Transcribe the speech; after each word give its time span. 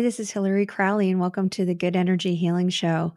Hi, 0.00 0.02
this 0.02 0.18
is 0.18 0.30
Hilary 0.30 0.64
Crowley, 0.64 1.10
and 1.10 1.20
welcome 1.20 1.50
to 1.50 1.66
the 1.66 1.74
Good 1.74 1.94
Energy 1.94 2.34
Healing 2.34 2.70
Show. 2.70 3.14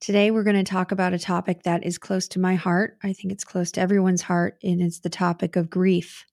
Today, 0.00 0.32
we're 0.32 0.42
going 0.42 0.56
to 0.56 0.64
talk 0.64 0.90
about 0.90 1.12
a 1.12 1.18
topic 1.18 1.62
that 1.62 1.86
is 1.86 1.96
close 1.96 2.26
to 2.26 2.40
my 2.40 2.56
heart. 2.56 2.98
I 3.04 3.12
think 3.12 3.30
it's 3.30 3.44
close 3.44 3.70
to 3.70 3.80
everyone's 3.80 4.22
heart, 4.22 4.58
and 4.60 4.82
it's 4.82 4.98
the 4.98 5.08
topic 5.08 5.54
of 5.54 5.70
grief. 5.70 6.26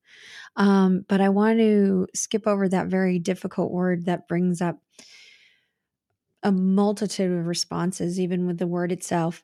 Um, 0.55 1.05
but 1.07 1.21
I 1.21 1.29
want 1.29 1.59
to 1.59 2.07
skip 2.15 2.47
over 2.47 2.67
that 2.67 2.87
very 2.87 3.19
difficult 3.19 3.71
word 3.71 4.05
that 4.05 4.27
brings 4.27 4.59
up 4.59 4.79
a 6.41 6.51
multitude 6.51 7.31
of 7.31 7.45
responses, 7.45 8.19
even 8.19 8.47
with 8.47 8.57
the 8.57 8.65
word 8.65 8.91
itself. 8.91 9.43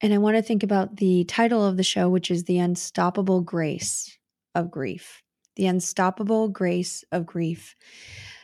And 0.00 0.12
I 0.12 0.18
want 0.18 0.36
to 0.36 0.42
think 0.42 0.64
about 0.64 0.96
the 0.96 1.22
title 1.26 1.64
of 1.64 1.76
the 1.76 1.84
show, 1.84 2.08
which 2.08 2.28
is 2.28 2.42
The 2.42 2.58
Unstoppable 2.58 3.40
Grace 3.40 4.18
of 4.56 4.68
Grief. 4.68 5.22
The 5.54 5.66
Unstoppable 5.66 6.48
Grace 6.48 7.04
of 7.12 7.24
Grief. 7.24 7.76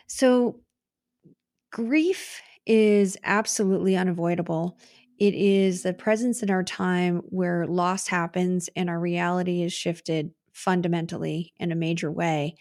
So, 0.07 0.61
Grief 1.79 2.43
is 2.67 3.17
absolutely 3.23 3.97
unavoidable. 3.97 4.77
It 5.17 5.33
is 5.33 5.85
the 5.85 5.93
presence 5.93 6.43
in 6.43 6.51
our 6.51 6.65
time 6.65 7.19
where 7.29 7.69
loss 7.69 8.09
happens 8.09 8.69
and 8.75 8.91
our 8.91 8.99
reality 8.99 9.63
is 9.63 9.73
shifted 9.73 10.33
fundamentally 10.53 11.53
in 11.57 11.71
a 11.71 11.77
major 11.77 12.11
way. 12.11 12.57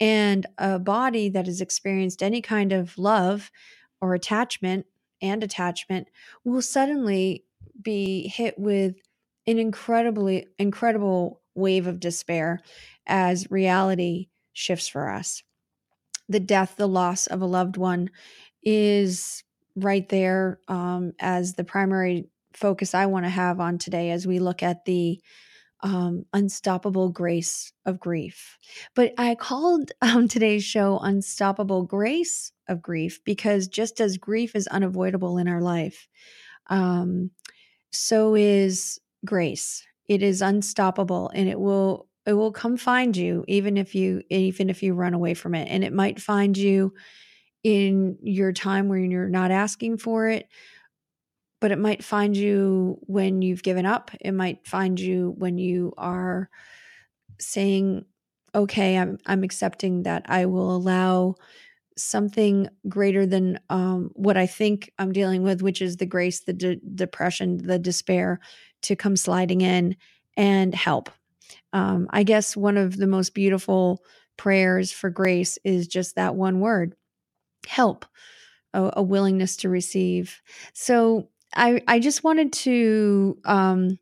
And 0.00 0.46
a 0.58 0.80
body 0.80 1.28
that 1.28 1.46
has 1.46 1.60
experienced 1.60 2.24
any 2.24 2.42
kind 2.42 2.72
of 2.72 2.98
love 2.98 3.52
or 4.00 4.14
attachment 4.14 4.86
and 5.22 5.44
attachment 5.44 6.08
will 6.42 6.60
suddenly 6.60 7.44
be 7.80 8.26
hit 8.26 8.58
with 8.58 8.96
an 9.46 9.60
incredibly 9.60 10.48
incredible 10.58 11.40
wave 11.54 11.86
of 11.86 12.00
despair 12.00 12.58
as 13.06 13.48
reality 13.48 14.26
shifts 14.54 14.88
for 14.88 15.08
us. 15.08 15.44
The 16.28 16.40
death, 16.40 16.74
the 16.76 16.88
loss 16.88 17.28
of 17.28 17.40
a 17.40 17.46
loved 17.46 17.76
one 17.76 18.10
is 18.66 19.44
right 19.76 20.08
there 20.10 20.60
um, 20.68 21.12
as 21.20 21.54
the 21.54 21.64
primary 21.64 22.28
focus 22.52 22.94
I 22.94 23.06
want 23.06 23.24
to 23.24 23.30
have 23.30 23.60
on 23.60 23.78
today 23.78 24.10
as 24.10 24.26
we 24.26 24.40
look 24.40 24.62
at 24.62 24.84
the 24.84 25.20
um, 25.82 26.24
unstoppable 26.32 27.10
grace 27.10 27.72
of 27.84 28.00
grief. 28.00 28.58
But 28.94 29.14
I 29.18 29.34
called 29.36 29.92
um, 30.02 30.28
today's 30.28 30.64
show 30.64 30.98
Unstoppable 30.98 31.84
Grace 31.84 32.52
of 32.68 32.82
Grief 32.82 33.20
because 33.24 33.68
just 33.68 34.00
as 34.00 34.18
grief 34.18 34.56
is 34.56 34.66
unavoidable 34.66 35.38
in 35.38 35.48
our 35.48 35.60
life, 35.60 36.08
um, 36.68 37.30
so 37.92 38.34
is 38.34 39.00
grace. 39.24 39.84
It 40.08 40.22
is 40.22 40.42
unstoppable 40.42 41.30
and 41.34 41.48
it 41.48 41.60
will 41.60 42.08
it 42.26 42.32
will 42.32 42.52
come 42.52 42.76
find 42.76 43.16
you 43.16 43.44
even 43.46 43.76
if 43.76 43.94
you 43.94 44.22
even 44.30 44.68
if 44.70 44.82
you 44.82 44.94
run 44.94 45.14
away 45.14 45.34
from 45.34 45.54
it 45.54 45.68
and 45.70 45.84
it 45.84 45.92
might 45.92 46.20
find 46.20 46.56
you 46.56 46.92
in 47.66 48.16
your 48.22 48.52
time 48.52 48.88
when 48.88 49.10
you're 49.10 49.28
not 49.28 49.50
asking 49.50 49.98
for 49.98 50.28
it, 50.28 50.46
but 51.60 51.72
it 51.72 51.80
might 51.80 52.04
find 52.04 52.36
you 52.36 52.96
when 53.00 53.42
you've 53.42 53.64
given 53.64 53.84
up. 53.84 54.12
It 54.20 54.30
might 54.30 54.64
find 54.64 55.00
you 55.00 55.34
when 55.36 55.58
you 55.58 55.92
are 55.98 56.48
saying, 57.40 58.04
okay, 58.54 58.96
I'm, 58.96 59.18
I'm 59.26 59.42
accepting 59.42 60.04
that 60.04 60.26
I 60.28 60.46
will 60.46 60.76
allow 60.76 61.34
something 61.96 62.68
greater 62.88 63.26
than 63.26 63.58
um, 63.68 64.12
what 64.14 64.36
I 64.36 64.46
think 64.46 64.92
I'm 65.00 65.10
dealing 65.10 65.42
with, 65.42 65.60
which 65.60 65.82
is 65.82 65.96
the 65.96 66.06
grace, 66.06 66.44
the 66.44 66.52
de- 66.52 66.80
depression, 66.94 67.56
the 67.56 67.80
despair, 67.80 68.38
to 68.82 68.94
come 68.94 69.16
sliding 69.16 69.62
in 69.62 69.96
and 70.36 70.72
help. 70.72 71.10
Um, 71.72 72.06
I 72.10 72.22
guess 72.22 72.56
one 72.56 72.76
of 72.76 72.96
the 72.96 73.08
most 73.08 73.34
beautiful 73.34 74.04
prayers 74.36 74.92
for 74.92 75.10
grace 75.10 75.58
is 75.64 75.88
just 75.88 76.14
that 76.14 76.36
one 76.36 76.60
word 76.60 76.94
help, 77.66 78.04
a, 78.74 78.90
a 78.96 79.02
willingness 79.02 79.56
to 79.58 79.68
receive. 79.68 80.40
So 80.72 81.28
I, 81.54 81.80
I 81.88 81.98
just 81.98 82.24
wanted 82.24 82.52
to 82.52 83.38
um, 83.44 83.98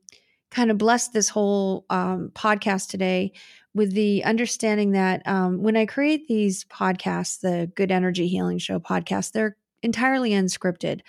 kind 0.51 0.71
of 0.71 0.79
bless 0.79 1.09
this 1.09 1.29
whole 1.29 1.85
um, 1.91 2.31
podcast 2.35 2.89
today 2.89 3.33
with 3.75 3.93
the 3.93 4.25
understanding 4.25 4.93
that 4.93 5.27
um, 5.27 5.63
when 5.63 5.77
I 5.77 5.85
create 5.85 6.29
these 6.29 6.65
podcasts, 6.65 7.41
the 7.41 7.71
Good 7.75 7.91
Energy 7.91 8.29
Healing 8.29 8.59
Show 8.59 8.79
podcast, 8.79 9.33
they're 9.33 9.57
entirely 9.83 10.31
unscripted, 10.31 11.01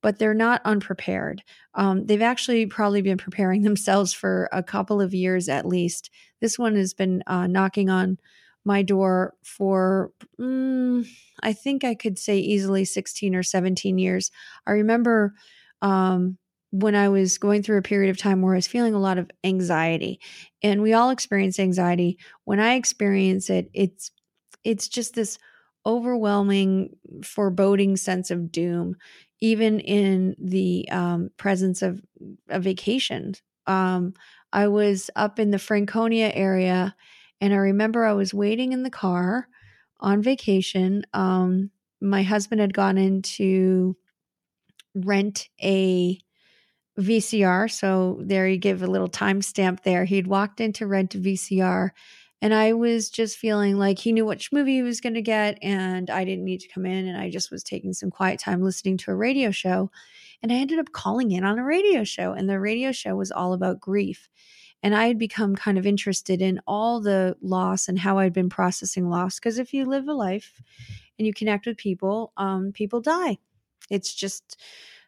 but 0.00 0.18
they're 0.18 0.34
not 0.34 0.62
unprepared. 0.64 1.42
Um, 1.74 2.06
they've 2.06 2.22
actually 2.22 2.66
probably 2.66 3.02
been 3.02 3.18
preparing 3.18 3.62
themselves 3.64 4.12
for 4.12 4.48
a 4.50 4.62
couple 4.62 5.00
of 5.00 5.14
years 5.14 5.48
at 5.48 5.66
least. 5.66 6.10
This 6.40 6.58
one 6.58 6.74
has 6.76 6.94
been 6.94 7.22
uh, 7.26 7.46
knocking 7.46 7.90
on 7.90 8.18
my 8.66 8.82
door 8.82 9.34
for, 9.44 10.10
mm, 10.40 11.06
I 11.42 11.52
think 11.54 11.84
I 11.84 11.94
could 11.94 12.18
say 12.18 12.38
easily 12.38 12.84
16 12.84 13.34
or 13.34 13.42
17 13.42 13.98
years. 13.98 14.30
I 14.66 14.72
remember 14.72 15.34
um, 15.82 16.36
when 16.72 16.94
I 16.94 17.08
was 17.08 17.38
going 17.38 17.62
through 17.62 17.78
a 17.78 17.82
period 17.82 18.10
of 18.10 18.18
time 18.18 18.42
where 18.42 18.54
I 18.54 18.58
was 18.58 18.66
feeling 18.66 18.94
a 18.94 19.00
lot 19.00 19.18
of 19.18 19.30
anxiety, 19.44 20.20
and 20.62 20.82
we 20.82 20.92
all 20.92 21.10
experience 21.10 21.58
anxiety. 21.60 22.18
When 22.44 22.60
I 22.60 22.74
experience 22.74 23.48
it, 23.50 23.70
it's 23.72 24.10
it's 24.64 24.88
just 24.88 25.14
this 25.14 25.38
overwhelming, 25.86 26.96
foreboding 27.22 27.96
sense 27.96 28.30
of 28.32 28.50
doom, 28.50 28.96
even 29.40 29.78
in 29.80 30.34
the 30.38 30.88
um, 30.90 31.30
presence 31.36 31.82
of 31.82 32.02
a 32.48 32.58
vacation. 32.58 33.34
Um, 33.66 34.14
I 34.52 34.68
was 34.68 35.10
up 35.16 35.38
in 35.38 35.50
the 35.52 35.58
Franconia 35.58 36.32
area 36.34 36.94
and 37.40 37.52
I 37.52 37.56
remember 37.56 38.04
I 38.04 38.12
was 38.12 38.34
waiting 38.34 38.72
in 38.72 38.82
the 38.82 38.90
car 38.90 39.48
on 40.00 40.22
vacation. 40.22 41.04
Um, 41.12 41.70
my 42.00 42.22
husband 42.22 42.60
had 42.60 42.74
gone 42.74 42.98
in 42.98 43.22
to 43.22 43.96
rent 44.94 45.48
a 45.62 46.18
VCR. 46.98 47.70
So 47.70 48.18
there 48.22 48.48
you 48.48 48.56
give 48.56 48.82
a 48.82 48.86
little 48.86 49.08
timestamp 49.08 49.82
there. 49.82 50.04
He'd 50.04 50.26
walked 50.26 50.60
in 50.60 50.72
to 50.74 50.86
rent 50.86 51.14
a 51.14 51.18
VCR. 51.18 51.90
And 52.42 52.52
I 52.52 52.74
was 52.74 53.08
just 53.08 53.38
feeling 53.38 53.78
like 53.78 53.98
he 53.98 54.12
knew 54.12 54.26
which 54.26 54.52
movie 54.52 54.74
he 54.74 54.82
was 54.82 55.00
going 55.00 55.14
to 55.14 55.22
get, 55.22 55.58
and 55.62 56.10
I 56.10 56.24
didn't 56.24 56.44
need 56.44 56.60
to 56.60 56.68
come 56.68 56.84
in. 56.84 57.08
And 57.08 57.16
I 57.16 57.30
just 57.30 57.50
was 57.50 57.62
taking 57.62 57.94
some 57.94 58.10
quiet 58.10 58.38
time 58.38 58.62
listening 58.62 58.98
to 58.98 59.10
a 59.10 59.16
radio 59.16 59.50
show. 59.50 59.90
And 60.42 60.52
I 60.52 60.56
ended 60.56 60.78
up 60.78 60.92
calling 60.92 61.30
in 61.30 61.44
on 61.44 61.58
a 61.58 61.64
radio 61.64 62.04
show, 62.04 62.32
and 62.32 62.48
the 62.48 62.60
radio 62.60 62.92
show 62.92 63.16
was 63.16 63.32
all 63.32 63.54
about 63.54 63.80
grief. 63.80 64.28
And 64.82 64.94
I 64.94 65.08
had 65.08 65.18
become 65.18 65.56
kind 65.56 65.78
of 65.78 65.86
interested 65.86 66.40
in 66.40 66.60
all 66.66 67.00
the 67.00 67.36
loss 67.40 67.88
and 67.88 67.98
how 67.98 68.18
I'd 68.18 68.32
been 68.32 68.48
processing 68.48 69.08
loss. 69.08 69.38
Because 69.38 69.58
if 69.58 69.74
you 69.74 69.84
live 69.84 70.06
a 70.08 70.12
life 70.12 70.60
and 71.18 71.26
you 71.26 71.34
connect 71.34 71.66
with 71.66 71.76
people, 71.76 72.32
um, 72.36 72.72
people 72.72 73.00
die. 73.00 73.38
It's 73.90 74.14
just 74.14 74.60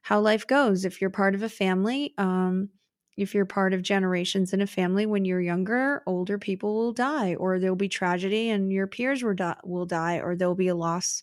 how 0.02 0.20
life 0.20 0.46
goes. 0.46 0.84
If 0.84 1.00
you're 1.00 1.10
part 1.10 1.34
of 1.34 1.42
a 1.42 1.48
family, 1.48 2.14
um, 2.18 2.70
if 3.16 3.34
you're 3.34 3.46
part 3.46 3.74
of 3.74 3.82
generations 3.82 4.52
in 4.52 4.60
a 4.60 4.66
family, 4.66 5.04
when 5.04 5.24
you're 5.24 5.40
younger, 5.40 6.02
older 6.06 6.38
people 6.38 6.74
will 6.76 6.92
die, 6.92 7.34
or 7.34 7.58
there'll 7.58 7.76
be 7.76 7.88
tragedy 7.88 8.48
and 8.48 8.72
your 8.72 8.86
peers 8.86 9.24
will, 9.24 9.34
die, 9.34 9.56
will 9.64 9.86
die 9.86 10.20
or 10.20 10.36
there'll 10.36 10.54
be 10.54 10.68
a 10.68 10.74
loss 10.74 11.22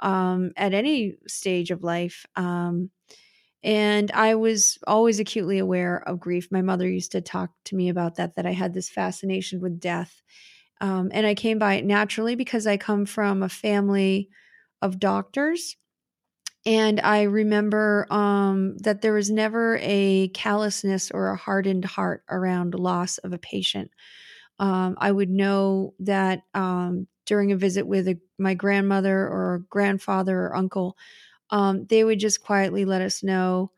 um, 0.00 0.52
at 0.56 0.74
any 0.74 1.16
stage 1.28 1.70
of 1.70 1.84
life. 1.84 2.26
Um, 2.36 2.90
and 3.62 4.10
I 4.12 4.34
was 4.36 4.78
always 4.86 5.20
acutely 5.20 5.58
aware 5.58 6.02
of 6.06 6.20
grief. 6.20 6.48
My 6.50 6.62
mother 6.62 6.88
used 6.88 7.12
to 7.12 7.20
talk 7.20 7.50
to 7.66 7.76
me 7.76 7.88
about 7.88 8.16
that, 8.16 8.36
that 8.36 8.46
I 8.46 8.52
had 8.52 8.72
this 8.72 8.88
fascination 8.88 9.60
with 9.60 9.80
death. 9.80 10.22
Um, 10.80 11.10
and 11.12 11.26
I 11.26 11.34
came 11.34 11.58
by 11.58 11.74
it 11.74 11.84
naturally 11.84 12.36
because 12.36 12.66
I 12.66 12.78
come 12.78 13.04
from 13.04 13.42
a 13.42 13.48
family 13.50 14.30
of 14.80 14.98
doctors. 14.98 15.76
And 16.64 17.00
I 17.00 17.22
remember 17.22 18.06
um, 18.10 18.76
that 18.78 19.02
there 19.02 19.14
was 19.14 19.30
never 19.30 19.78
a 19.80 20.28
callousness 20.28 21.10
or 21.10 21.30
a 21.30 21.36
hardened 21.36 21.84
heart 21.84 22.22
around 22.30 22.74
loss 22.74 23.18
of 23.18 23.32
a 23.32 23.38
patient. 23.38 23.90
Um, 24.58 24.96
I 24.98 25.10
would 25.10 25.30
know 25.30 25.94
that 26.00 26.42
um, 26.54 27.06
during 27.24 27.52
a 27.52 27.56
visit 27.56 27.86
with 27.86 28.08
a, 28.08 28.18
my 28.38 28.54
grandmother 28.54 29.16
or 29.16 29.64
grandfather 29.70 30.38
or 30.38 30.56
uncle, 30.56 30.98
um, 31.50 31.86
they 31.86 32.04
would 32.04 32.18
just 32.18 32.42
quietly 32.42 32.84
let 32.84 33.02
us 33.02 33.22
know 33.22 33.70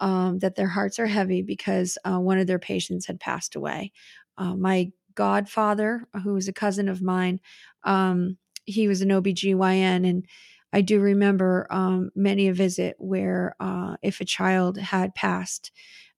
um, 0.00 0.38
that 0.38 0.56
their 0.56 0.68
hearts 0.68 0.98
are 0.98 1.06
heavy 1.06 1.42
because 1.42 1.98
uh, 2.04 2.18
one 2.18 2.38
of 2.38 2.46
their 2.46 2.58
patients 2.58 3.06
had 3.06 3.20
passed 3.20 3.54
away. 3.54 3.92
Uh, 4.38 4.56
my 4.56 4.90
godfather, 5.14 6.06
who 6.24 6.34
was 6.34 6.48
a 6.48 6.52
cousin 6.52 6.88
of 6.88 7.02
mine, 7.02 7.40
um, 7.84 8.38
he 8.64 8.88
was 8.88 9.02
an 9.02 9.10
OBGYN. 9.10 10.08
And 10.08 10.26
I 10.72 10.80
do 10.80 11.00
remember 11.00 11.66
um, 11.70 12.10
many 12.14 12.48
a 12.48 12.54
visit 12.54 12.96
where 12.98 13.56
uh, 13.60 13.96
if 14.02 14.20
a 14.20 14.24
child 14.24 14.78
had 14.78 15.14
passed 15.14 15.72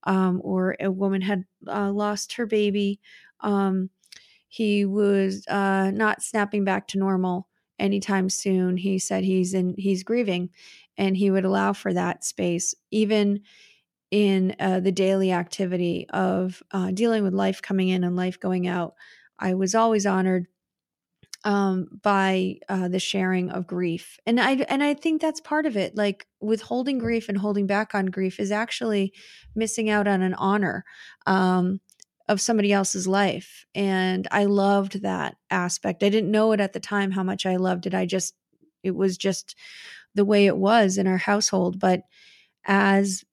um, 0.04 0.40
or 0.44 0.76
a 0.78 0.90
woman 0.90 1.22
had 1.22 1.44
uh, 1.66 1.90
lost 1.90 2.34
her 2.34 2.46
baby, 2.46 3.00
um, 3.40 3.90
he 4.48 4.84
was 4.84 5.46
uh, 5.48 5.90
not 5.92 6.22
snapping 6.22 6.64
back 6.64 6.86
to 6.88 6.98
normal 6.98 7.48
anytime 7.78 8.28
soon. 8.28 8.76
He 8.76 8.98
said 8.98 9.24
he's 9.24 9.54
in 9.54 9.74
he's 9.78 10.04
grieving 10.04 10.50
and 10.96 11.16
he 11.16 11.30
would 11.30 11.44
allow 11.44 11.72
for 11.72 11.92
that 11.92 12.24
space 12.24 12.74
even 12.90 13.40
in 14.10 14.54
uh, 14.60 14.80
the 14.80 14.92
daily 14.92 15.32
activity 15.32 16.06
of 16.10 16.62
uh, 16.72 16.90
dealing 16.90 17.22
with 17.22 17.32
life 17.32 17.62
coming 17.62 17.88
in 17.88 18.04
and 18.04 18.16
life 18.16 18.38
going 18.38 18.66
out 18.66 18.94
i 19.38 19.54
was 19.54 19.74
always 19.74 20.06
honored 20.06 20.46
um, 21.44 21.88
by 22.02 22.56
uh, 22.68 22.88
the 22.88 22.98
sharing 22.98 23.50
of 23.50 23.66
grief, 23.66 24.18
and 24.26 24.40
I 24.40 24.52
and 24.68 24.82
I 24.82 24.94
think 24.94 25.20
that's 25.20 25.40
part 25.40 25.66
of 25.66 25.76
it. 25.76 25.96
Like 25.96 26.26
withholding 26.40 26.98
grief 26.98 27.28
and 27.28 27.36
holding 27.36 27.66
back 27.66 27.94
on 27.94 28.06
grief 28.06 28.38
is 28.38 28.52
actually 28.52 29.12
missing 29.54 29.90
out 29.90 30.06
on 30.06 30.22
an 30.22 30.34
honor 30.34 30.84
um, 31.26 31.80
of 32.28 32.40
somebody 32.40 32.72
else's 32.72 33.08
life, 33.08 33.66
and 33.74 34.28
I 34.30 34.44
loved 34.44 35.02
that 35.02 35.36
aspect. 35.50 36.02
I 36.02 36.08
didn't 36.08 36.30
know 36.30 36.52
it 36.52 36.60
at 36.60 36.72
the 36.72 36.80
time 36.80 37.10
how 37.10 37.24
much 37.24 37.44
I 37.44 37.56
loved 37.56 37.86
it. 37.86 37.94
I 37.94 38.06
just 38.06 38.34
it 38.84 38.94
was 38.94 39.16
just 39.16 39.56
the 40.14 40.24
way 40.24 40.46
it 40.46 40.56
was 40.56 40.98
in 40.98 41.06
our 41.06 41.18
household, 41.18 41.78
but 41.78 42.02
as 42.66 43.24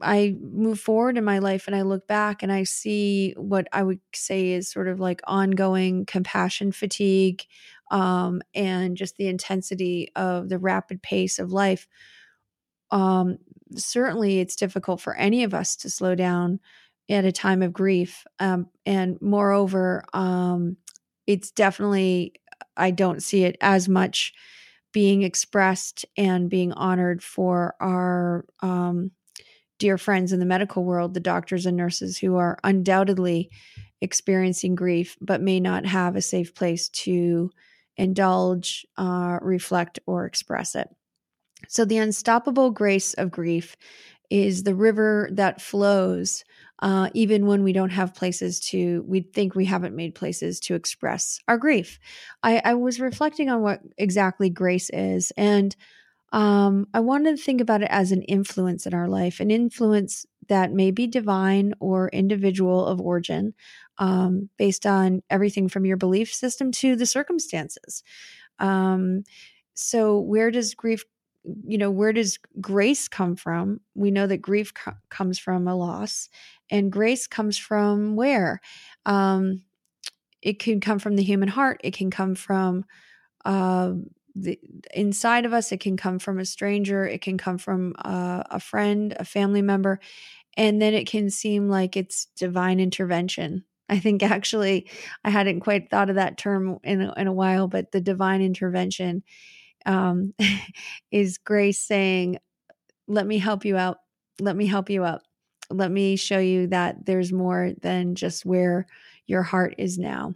I 0.00 0.36
move 0.40 0.78
forward 0.80 1.18
in 1.18 1.24
my 1.24 1.40
life 1.40 1.66
and 1.66 1.74
I 1.74 1.82
look 1.82 2.06
back 2.06 2.42
and 2.42 2.52
I 2.52 2.62
see 2.64 3.34
what 3.36 3.66
I 3.72 3.82
would 3.82 4.00
say 4.14 4.52
is 4.52 4.70
sort 4.70 4.88
of 4.88 5.00
like 5.00 5.20
ongoing 5.26 6.06
compassion 6.06 6.70
fatigue 6.72 7.44
um, 7.90 8.42
and 8.54 8.96
just 8.96 9.16
the 9.16 9.28
intensity 9.28 10.10
of 10.14 10.48
the 10.48 10.58
rapid 10.58 11.02
pace 11.02 11.38
of 11.38 11.52
life. 11.52 11.88
Um, 12.90 13.38
certainly, 13.76 14.40
it's 14.40 14.56
difficult 14.56 15.00
for 15.00 15.14
any 15.16 15.44
of 15.44 15.54
us 15.54 15.76
to 15.76 15.90
slow 15.90 16.14
down 16.14 16.60
at 17.10 17.24
a 17.24 17.32
time 17.32 17.62
of 17.62 17.72
grief. 17.72 18.24
Um, 18.38 18.68
and 18.86 19.20
moreover, 19.20 20.04
um, 20.12 20.76
it's 21.26 21.50
definitely, 21.50 22.34
I 22.76 22.90
don't 22.90 23.22
see 23.22 23.44
it 23.44 23.56
as 23.60 23.88
much 23.88 24.32
being 24.92 25.22
expressed 25.22 26.04
and 26.16 26.50
being 26.50 26.72
honored 26.72 27.22
for 27.22 27.74
our 27.80 28.44
um, 28.60 29.10
dear 29.78 29.98
friends 29.98 30.32
in 30.32 30.40
the 30.40 30.46
medical 30.46 30.84
world, 30.84 31.14
the 31.14 31.20
doctors 31.20 31.66
and 31.66 31.76
nurses 31.76 32.18
who 32.18 32.36
are 32.36 32.58
undoubtedly 32.64 33.50
experiencing 34.00 34.74
grief 34.74 35.16
but 35.20 35.40
may 35.42 35.60
not 35.60 35.84
have 35.86 36.16
a 36.16 36.22
safe 36.22 36.54
place 36.54 36.88
to 36.90 37.50
indulge, 37.96 38.86
uh, 38.96 39.38
reflect, 39.42 39.98
or 40.06 40.24
express 40.24 40.74
it. 40.74 40.88
So, 41.68 41.84
the 41.84 41.98
unstoppable 41.98 42.70
grace 42.70 43.14
of 43.14 43.30
grief 43.30 43.76
is 44.30 44.62
the 44.62 44.74
river 44.74 45.28
that 45.32 45.60
flows 45.60 46.44
uh, 46.80 47.10
even 47.14 47.46
when 47.46 47.62
we 47.64 47.72
don't 47.72 47.90
have 47.90 48.14
places 48.14 48.60
to, 48.60 49.04
we 49.06 49.20
think 49.20 49.54
we 49.54 49.64
haven't 49.64 49.96
made 49.96 50.14
places 50.14 50.60
to 50.60 50.74
express 50.74 51.40
our 51.48 51.58
grief. 51.58 51.98
I, 52.42 52.60
I 52.64 52.74
was 52.74 53.00
reflecting 53.00 53.50
on 53.50 53.62
what 53.62 53.80
exactly 53.96 54.48
grace 54.48 54.90
is, 54.90 55.32
and 55.36 55.74
um, 56.32 56.86
I 56.92 57.00
wanted 57.00 57.36
to 57.36 57.42
think 57.42 57.60
about 57.60 57.82
it 57.82 57.88
as 57.90 58.12
an 58.12 58.22
influence 58.22 58.86
in 58.86 58.94
our 58.94 59.08
life, 59.08 59.40
an 59.40 59.50
influence 59.50 60.26
that 60.48 60.72
may 60.72 60.90
be 60.90 61.06
divine 61.06 61.74
or 61.80 62.08
individual 62.08 62.86
of 62.86 63.00
origin, 63.00 63.54
um, 63.98 64.48
based 64.58 64.86
on 64.86 65.22
everything 65.30 65.68
from 65.68 65.84
your 65.84 65.96
belief 65.96 66.32
system 66.32 66.70
to 66.72 66.96
the 66.96 67.06
circumstances. 67.06 68.02
Um, 68.58 69.24
so, 69.74 70.18
where 70.18 70.50
does 70.50 70.74
grief, 70.74 71.04
you 71.44 71.78
know, 71.78 71.90
where 71.90 72.12
does 72.12 72.38
grace 72.60 73.08
come 73.08 73.36
from? 73.36 73.80
We 73.94 74.10
know 74.10 74.26
that 74.26 74.38
grief 74.38 74.74
co- 74.74 74.92
comes 75.10 75.38
from 75.38 75.66
a 75.68 75.74
loss, 75.76 76.28
and 76.70 76.92
grace 76.92 77.26
comes 77.26 77.58
from 77.58 78.16
where? 78.16 78.60
Um, 79.06 79.62
it 80.42 80.58
can 80.58 80.80
come 80.80 80.98
from 80.98 81.16
the 81.16 81.22
human 81.22 81.48
heart. 81.48 81.80
It 81.84 81.94
can 81.94 82.10
come 82.10 82.34
from 82.34 82.84
uh, 83.44 83.92
the 84.36 84.58
inside 84.94 85.46
of 85.46 85.52
us 85.52 85.72
it 85.72 85.80
can 85.80 85.96
come 85.96 86.18
from 86.18 86.38
a 86.38 86.44
stranger 86.44 87.06
it 87.06 87.22
can 87.22 87.38
come 87.38 87.58
from 87.58 87.94
uh, 88.04 88.42
a 88.50 88.60
friend 88.60 89.14
a 89.18 89.24
family 89.24 89.62
member 89.62 90.00
and 90.56 90.82
then 90.82 90.94
it 90.94 91.06
can 91.08 91.30
seem 91.30 91.68
like 91.68 91.96
it's 91.96 92.26
divine 92.36 92.80
intervention 92.80 93.64
i 93.88 93.98
think 93.98 94.22
actually 94.22 94.88
i 95.24 95.30
hadn't 95.30 95.60
quite 95.60 95.90
thought 95.90 96.10
of 96.10 96.16
that 96.16 96.38
term 96.38 96.78
in 96.84 97.02
in 97.16 97.26
a 97.28 97.32
while 97.32 97.68
but 97.68 97.92
the 97.92 98.00
divine 98.00 98.42
intervention 98.42 99.22
um, 99.88 100.34
is 101.10 101.38
grace 101.38 101.80
saying 101.80 102.38
let 103.08 103.26
me 103.26 103.38
help 103.38 103.64
you 103.64 103.76
out. 103.76 103.98
Let 104.38 104.54
me 104.54 104.66
help 104.66 104.90
you 104.90 105.02
out 105.02 105.22
let 105.70 105.90
me 105.90 106.16
show 106.16 106.38
you 106.38 106.66
that 106.68 107.04
there's 107.04 107.32
more 107.32 107.72
than 107.82 108.14
just 108.14 108.46
where 108.46 108.86
your 109.26 109.42
heart 109.42 109.74
is 109.78 109.98
now. 109.98 110.34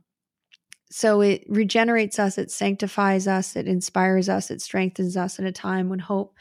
So 0.90 1.22
it 1.22 1.44
regenerates 1.48 2.18
us, 2.18 2.36
it 2.36 2.50
sanctifies 2.50 3.26
us, 3.26 3.56
it 3.56 3.66
inspires 3.66 4.28
us, 4.28 4.50
it 4.50 4.60
strengthens 4.60 5.16
us 5.16 5.38
in 5.38 5.46
a 5.46 5.52
time 5.52 5.88
when 5.88 5.98
hope 5.98 6.34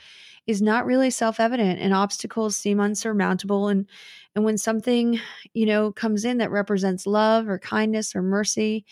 is 0.46 0.62
not 0.62 0.86
really 0.86 1.10
self-evident 1.10 1.80
and 1.80 1.94
obstacles 1.94 2.58
seem 2.58 2.80
unsurmountable. 2.80 3.70
And 3.70 3.88
and 4.36 4.44
when 4.44 4.58
something 4.58 5.20
you 5.54 5.66
know 5.66 5.92
comes 5.94 6.26
in 6.26 6.40
that 6.40 6.52
represents 6.52 7.08
love 7.08 7.48
or 7.48 7.60
kindness 7.60 8.14
or 8.16 8.22
mercy 8.22 8.86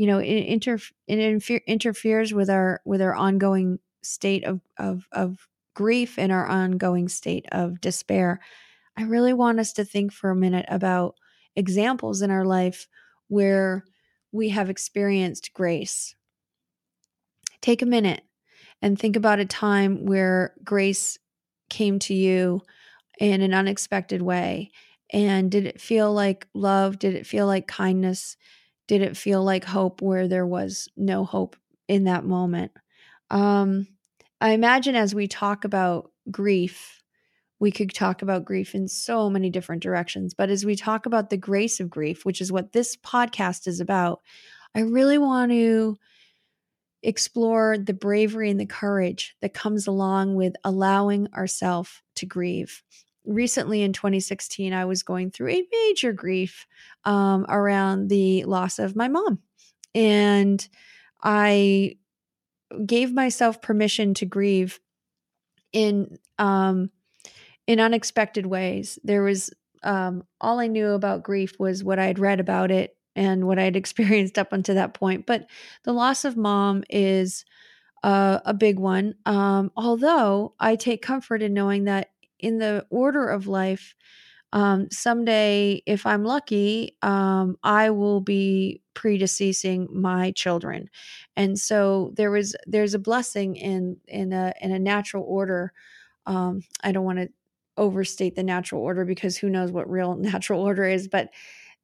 you 0.00 0.06
know 0.06 0.18
it, 0.18 0.26
inter, 0.46 0.78
it 1.08 1.18
infer, 1.18 1.60
interferes 1.66 2.32
with 2.34 2.50
our 2.50 2.80
with 2.84 3.02
our 3.02 3.14
ongoing 3.14 3.78
state 4.02 4.44
of, 4.44 4.60
of 4.78 5.06
of 5.12 5.48
grief 5.74 6.18
and 6.18 6.32
our 6.32 6.46
ongoing 6.46 7.08
state 7.08 7.46
of 7.52 7.80
despair 7.80 8.40
i 8.96 9.02
really 9.04 9.32
want 9.32 9.60
us 9.60 9.72
to 9.72 9.84
think 9.84 10.12
for 10.12 10.30
a 10.30 10.36
minute 10.36 10.66
about 10.68 11.16
examples 11.56 12.22
in 12.22 12.30
our 12.30 12.44
life 12.44 12.88
where 13.28 13.84
we 14.32 14.50
have 14.50 14.70
experienced 14.70 15.52
grace. 15.54 16.14
Take 17.60 17.82
a 17.82 17.86
minute 17.86 18.22
and 18.82 18.98
think 18.98 19.16
about 19.16 19.40
a 19.40 19.44
time 19.44 20.06
where 20.06 20.54
grace 20.64 21.18
came 21.68 21.98
to 22.00 22.14
you 22.14 22.62
in 23.20 23.42
an 23.42 23.54
unexpected 23.54 24.22
way. 24.22 24.70
And 25.12 25.50
did 25.50 25.66
it 25.66 25.80
feel 25.80 26.12
like 26.12 26.48
love? 26.54 26.98
Did 26.98 27.14
it 27.14 27.26
feel 27.26 27.46
like 27.46 27.68
kindness? 27.68 28.36
Did 28.90 29.02
it 29.02 29.16
feel 29.16 29.44
like 29.44 29.64
hope 29.64 30.02
where 30.02 30.26
there 30.26 30.44
was 30.44 30.88
no 30.96 31.24
hope 31.24 31.54
in 31.86 32.04
that 32.06 32.24
moment? 32.24 32.72
Um, 33.30 33.86
I 34.40 34.50
imagine 34.50 34.96
as 34.96 35.14
we 35.14 35.28
talk 35.28 35.64
about 35.64 36.10
grief, 36.28 37.00
we 37.60 37.70
could 37.70 37.94
talk 37.94 38.22
about 38.22 38.44
grief 38.44 38.74
in 38.74 38.88
so 38.88 39.30
many 39.30 39.48
different 39.48 39.84
directions. 39.84 40.34
But 40.34 40.50
as 40.50 40.66
we 40.66 40.74
talk 40.74 41.06
about 41.06 41.30
the 41.30 41.36
grace 41.36 41.78
of 41.78 41.88
grief, 41.88 42.24
which 42.24 42.40
is 42.40 42.50
what 42.50 42.72
this 42.72 42.96
podcast 42.96 43.68
is 43.68 43.78
about, 43.78 44.22
I 44.74 44.80
really 44.80 45.18
want 45.18 45.52
to 45.52 45.96
explore 47.04 47.78
the 47.78 47.94
bravery 47.94 48.50
and 48.50 48.58
the 48.58 48.66
courage 48.66 49.36
that 49.40 49.54
comes 49.54 49.86
along 49.86 50.34
with 50.34 50.54
allowing 50.64 51.28
ourselves 51.32 52.02
to 52.16 52.26
grieve. 52.26 52.82
Recently 53.24 53.82
in 53.82 53.92
2016, 53.92 54.72
I 54.72 54.84
was 54.84 55.02
going 55.02 55.30
through 55.30 55.50
a 55.50 55.66
major 55.70 56.12
grief 56.12 56.66
um, 57.04 57.44
around 57.48 58.08
the 58.08 58.44
loss 58.44 58.78
of 58.78 58.96
my 58.96 59.08
mom. 59.08 59.40
And 59.94 60.66
I 61.22 61.96
gave 62.86 63.12
myself 63.12 63.60
permission 63.60 64.14
to 64.14 64.26
grieve 64.26 64.80
in 65.72 66.18
um, 66.38 66.90
in 67.66 67.80
unexpected 67.80 68.46
ways. 68.46 68.98
There 69.04 69.22
was 69.22 69.50
um, 69.82 70.24
all 70.40 70.58
I 70.58 70.66
knew 70.66 70.88
about 70.90 71.22
grief 71.22 71.58
was 71.58 71.84
what 71.84 71.98
I 71.98 72.06
had 72.06 72.18
read 72.18 72.40
about 72.40 72.70
it 72.70 72.96
and 73.16 73.46
what 73.46 73.58
I 73.58 73.64
had 73.64 73.76
experienced 73.76 74.38
up 74.38 74.52
until 74.52 74.74
that 74.76 74.94
point. 74.94 75.26
But 75.26 75.46
the 75.84 75.92
loss 75.92 76.24
of 76.24 76.36
mom 76.36 76.84
is 76.88 77.44
uh, 78.02 78.40
a 78.44 78.54
big 78.54 78.78
one. 78.78 79.14
Um, 79.26 79.70
although 79.76 80.54
I 80.58 80.76
take 80.76 81.02
comfort 81.02 81.42
in 81.42 81.54
knowing 81.54 81.84
that 81.84 82.10
in 82.42 82.58
the 82.58 82.86
order 82.90 83.28
of 83.28 83.46
life, 83.46 83.94
um, 84.52 84.88
someday, 84.90 85.82
if 85.86 86.06
I'm 86.06 86.24
lucky, 86.24 86.96
um, 87.02 87.56
I 87.62 87.90
will 87.90 88.20
be 88.20 88.82
predeceasing 88.94 89.90
my 89.92 90.32
children, 90.32 90.90
and 91.36 91.58
so 91.58 92.12
there 92.16 92.32
was 92.32 92.56
there's 92.66 92.94
a 92.94 92.98
blessing 92.98 93.54
in 93.56 93.98
in 94.08 94.32
a 94.32 94.52
in 94.60 94.72
a 94.72 94.78
natural 94.78 95.24
order. 95.26 95.72
Um, 96.26 96.62
I 96.82 96.92
don't 96.92 97.04
want 97.04 97.20
to 97.20 97.28
overstate 97.76 98.34
the 98.36 98.42
natural 98.42 98.82
order 98.82 99.04
because 99.04 99.36
who 99.36 99.48
knows 99.50 99.70
what 99.72 99.88
real 99.90 100.16
natural 100.16 100.62
order 100.62 100.84
is, 100.84 101.08
but 101.08 101.30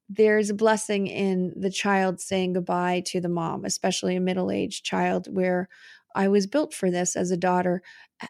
there's 0.08 0.50
a 0.50 0.54
blessing 0.54 1.06
in 1.08 1.52
the 1.56 1.70
child 1.70 2.20
saying 2.20 2.52
goodbye 2.52 3.02
to 3.06 3.20
the 3.20 3.28
mom, 3.28 3.64
especially 3.64 4.14
a 4.16 4.20
middle 4.20 4.50
aged 4.50 4.84
child 4.84 5.26
where 5.34 5.68
I 6.16 6.28
was 6.28 6.46
built 6.46 6.74
for 6.74 6.90
this 6.90 7.16
as 7.16 7.30
a 7.30 7.36
daughter. 7.36 7.82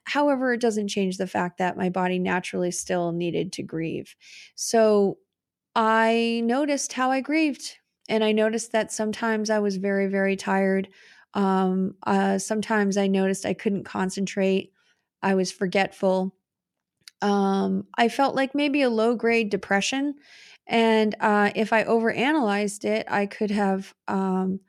However, 0.05 0.53
it 0.53 0.61
doesn't 0.61 0.89
change 0.89 1.17
the 1.17 1.27
fact 1.27 1.59
that 1.59 1.77
my 1.77 1.89
body 1.89 2.19
naturally 2.19 2.71
still 2.71 3.13
needed 3.13 3.53
to 3.55 3.63
grieve. 3.63 4.15
So 4.55 5.19
I 5.75 6.43
noticed 6.45 6.93
how 6.95 7.11
I 7.11 7.21
grieved. 7.21 7.79
And 8.09 8.23
I 8.23 8.33
noticed 8.33 8.73
that 8.73 8.93
sometimes 8.93 9.51
I 9.51 9.59
was 9.59 9.77
very, 9.79 10.07
very 10.07 10.37
tired. 10.37 10.89
Um, 11.35 11.95
uh, 12.07 12.39
sometimes 12.39 12.97
I 12.97 13.09
noticed 13.09 13.47
I 13.47 13.55
couldn't 13.55 13.85
concentrate. 13.85 14.73
I 15.23 15.35
was 15.35 15.51
forgetful 15.51 16.37
um, 17.23 17.87
I 17.97 18.09
felt 18.09 18.35
like 18.35 18.55
maybe 18.55 18.83
a 18.83 18.91
low 18.91 19.15
grade 19.15 19.51
depression. 19.51 20.15
And 20.67 21.15
uh, 21.21 21.51
if 21.55 21.73
I 21.73 21.85
overanalyzed 21.85 22.85
it, 22.85 23.07
I 23.11 23.27
could 23.27 23.51
have 23.51 23.95
um, 24.09 24.61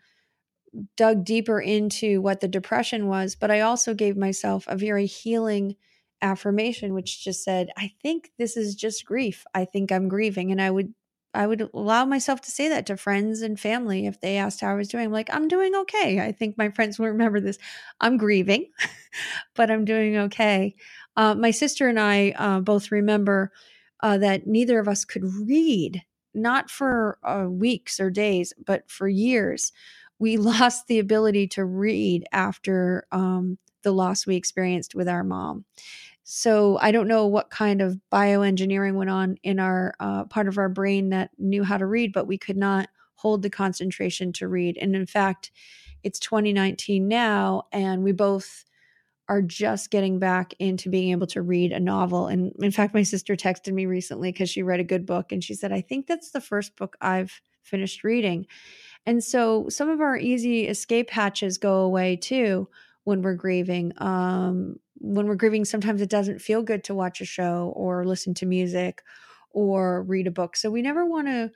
dug 0.95 1.24
deeper 1.25 1.59
into 1.59 2.21
what 2.21 2.39
the 2.41 2.47
depression 2.47 3.07
was. 3.07 3.36
But 3.36 3.51
I 3.51 3.62
also 3.62 3.93
gave 3.93 4.17
myself 4.17 4.65
a 4.67 4.77
very 4.77 5.05
healing 5.05 5.75
affirmation, 6.21 6.93
which 6.93 7.24
just 7.24 7.43
said, 7.43 7.69
I 7.77 7.91
think 8.01 8.31
this 8.38 8.57
is 8.57 8.75
just 8.75 9.05
grief. 9.05 9.45
I 9.53 9.65
think 9.65 9.91
I'm 9.91 10.07
grieving. 10.07 10.51
And 10.51 10.62
I 10.62 10.71
would 10.71 10.93
I 11.33 11.45
would 11.45 11.69
allow 11.74 12.03
myself 12.05 12.41
to 12.41 12.51
say 12.51 12.69
that 12.69 12.88
to 12.88 12.97
friends 12.97 13.41
and 13.41 13.59
family 13.59 14.07
if 14.07 14.19
they 14.21 14.38
asked 14.38 14.62
how 14.62 14.71
I 14.71 14.75
was 14.75 14.88
doing. 14.88 15.05
I'm 15.05 15.12
like, 15.12 15.29
I'm 15.31 15.47
doing 15.47 15.75
okay. 15.75 16.19
I 16.19 16.31
think 16.31 16.57
my 16.57 16.69
friends 16.69 16.97
will 16.97 17.07
remember 17.09 17.39
this. 17.39 17.59
I'm 18.01 18.17
grieving, 18.17 18.71
but 19.55 19.69
I'm 19.69 19.86
doing 19.86 20.17
okay. 20.17 20.75
Uh, 21.15 21.36
my 21.36 21.51
sister 21.51 21.88
and 21.88 22.00
I 22.00 22.31
uh, 22.31 22.59
both 22.62 22.91
remember 22.91 23.51
uh, 24.01 24.17
that 24.19 24.47
neither 24.47 24.79
of 24.79 24.88
us 24.88 25.05
could 25.05 25.24
read, 25.24 26.03
not 26.33 26.69
for 26.69 27.17
uh, 27.24 27.45
weeks 27.50 28.00
or 28.00 28.09
days, 28.09 28.53
but 28.65 28.89
for 28.89 29.07
years. 29.07 29.71
We 30.19 30.38
lost 30.38 30.88
the 30.88 31.00
ability 31.00 31.47
to 31.50 31.65
read 31.65 32.25
after 32.31 33.05
um, 33.12 33.57
the 33.83 33.91
loss 33.91 34.25
we 34.25 34.36
experienced 34.36 34.95
with 34.95 35.07
our 35.07 35.24
mom. 35.24 35.65
So 36.24 36.77
I 36.81 36.91
don't 36.91 37.07
know 37.07 37.25
what 37.25 37.50
kind 37.50 37.81
of 37.81 38.01
bioengineering 38.12 38.95
went 38.95 39.09
on 39.09 39.38
in 39.43 39.59
our 39.59 39.93
uh, 40.01 40.25
part 40.25 40.50
of 40.50 40.57
our 40.57 40.67
brain 40.67 41.09
that 41.12 41.31
knew 41.38 41.63
how 41.63 41.77
to 41.77 41.86
read, 41.86 42.12
but 42.12 42.27
we 42.27 42.38
could 42.38 42.57
not 42.57 42.89
hold 43.15 43.41
the 43.41 43.50
concentration 43.50 44.33
to 44.33 44.47
read. 44.47 44.77
And 44.77 44.93
in 44.93 45.05
fact, 45.05 45.51
it's 46.03 46.19
2019 46.19 47.07
now, 47.07 47.63
and 47.71 48.03
we 48.03 48.12
both 48.12 48.65
are 49.29 49.41
just 49.41 49.89
getting 49.89 50.19
back 50.19 50.53
into 50.59 50.89
being 50.89 51.12
able 51.12 51.27
to 51.27 51.41
read 51.41 51.71
a 51.71 51.79
novel. 51.79 52.27
And 52.27 52.53
in 52.59 52.71
fact, 52.71 52.93
my 52.93 53.03
sister 53.03 53.36
texted 53.36 53.74
me 53.74 53.86
recently 53.86 54.31
because 54.31 54.50
she 54.50 54.63
read 54.63 54.79
a 54.79 54.86
good 54.86 55.05
book 55.05 55.31
and 55.31 55.43
she 55.43 55.53
said, 55.53 55.71
I 55.71 55.81
think 55.81 56.07
that's 56.07 56.31
the 56.31 56.41
first 56.41 56.75
book 56.77 56.95
I've 57.01 57.41
finished 57.62 58.03
reading. 58.03 58.47
And 59.07 59.23
so 59.23 59.69
some 59.69 59.89
of 59.89 60.01
our 60.01 60.17
easy 60.17 60.67
escape 60.67 61.09
hatches 61.09 61.57
go 61.57 61.79
away 61.81 62.17
too 62.17 62.69
when 63.05 63.23
we're 63.23 63.35
grieving. 63.35 63.93
Um, 63.97 64.79
when 64.99 65.27
we're 65.27 65.35
grieving, 65.35 65.65
sometimes 65.65 66.01
it 66.01 66.11
doesn't 66.11 66.41
feel 66.41 66.63
good 66.63 66.83
to 66.85 66.95
watch 66.95 67.21
a 67.21 67.25
show 67.25 67.73
or 67.75 68.05
listen 68.05 68.35
to 68.35 68.47
music 68.47 69.03
or 69.51 70.03
read 70.03 70.27
a 70.27 70.31
book. 70.31 70.57
So 70.57 70.71
we 70.71 70.83
never 70.83 71.05
want 71.05 71.27
to 71.27 71.51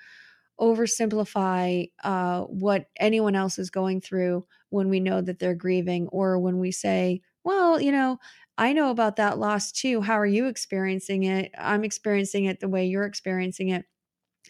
oversimplify 0.59 1.91
uh, 2.03 2.41
what 2.43 2.87
anyone 2.99 3.35
else 3.35 3.59
is 3.59 3.69
going 3.69 4.01
through 4.01 4.45
when 4.69 4.89
we 4.89 4.99
know 4.99 5.21
that 5.21 5.39
they're 5.39 5.55
grieving 5.55 6.07
or 6.09 6.39
when 6.39 6.59
we 6.59 6.71
say, 6.71 7.21
well, 7.43 7.81
you 7.81 7.91
know, 7.91 8.19
I 8.57 8.73
know 8.73 8.91
about 8.91 9.17
that 9.17 9.39
loss 9.39 9.71
too. 9.71 10.01
How 10.01 10.15
are 10.19 10.27
you 10.27 10.47
experiencing 10.47 11.23
it? 11.23 11.51
I'm 11.57 11.83
experiencing 11.83 12.45
it 12.45 12.59
the 12.59 12.69
way 12.69 12.85
you're 12.85 13.05
experiencing 13.05 13.69
it. 13.69 13.85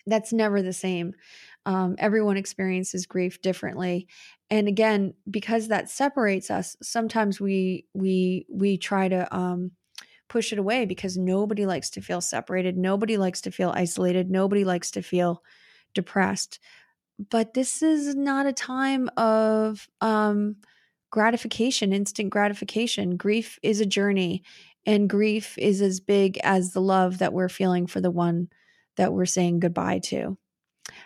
That's 0.07 0.33
never 0.33 0.61
the 0.61 0.73
same. 0.73 1.13
Um, 1.65 1.95
everyone 1.99 2.37
experiences 2.37 3.05
grief 3.05 3.41
differently, 3.41 4.07
and 4.49 4.67
again, 4.67 5.13
because 5.29 5.67
that 5.67 5.89
separates 5.89 6.49
us, 6.49 6.75
sometimes 6.81 7.39
we 7.39 7.85
we 7.93 8.45
we 8.49 8.77
try 8.77 9.07
to 9.07 9.35
um, 9.35 9.71
push 10.27 10.53
it 10.53 10.59
away 10.59 10.85
because 10.85 11.17
nobody 11.17 11.65
likes 11.65 11.89
to 11.91 12.01
feel 12.01 12.21
separated. 12.21 12.77
Nobody 12.77 13.17
likes 13.17 13.41
to 13.41 13.51
feel 13.51 13.71
isolated. 13.75 14.31
Nobody 14.31 14.63
likes 14.63 14.91
to 14.91 15.01
feel 15.01 15.43
depressed. 15.93 16.59
But 17.29 17.53
this 17.53 17.83
is 17.83 18.15
not 18.15 18.45
a 18.45 18.53
time 18.53 19.09
of 19.17 19.87
um, 19.99 20.55
gratification, 21.11 21.93
instant 21.93 22.29
gratification. 22.29 23.17
Grief 23.17 23.59
is 23.61 23.81
a 23.81 23.85
journey, 23.85 24.43
and 24.85 25.09
grief 25.09 25.57
is 25.57 25.81
as 25.81 25.99
big 25.99 26.39
as 26.43 26.71
the 26.71 26.81
love 26.81 27.19
that 27.19 27.33
we're 27.33 27.49
feeling 27.49 27.85
for 27.85 28.01
the 28.01 28.09
one 28.09 28.47
that 28.97 29.13
we're 29.13 29.25
saying 29.25 29.59
goodbye 29.59 29.99
to. 29.99 30.37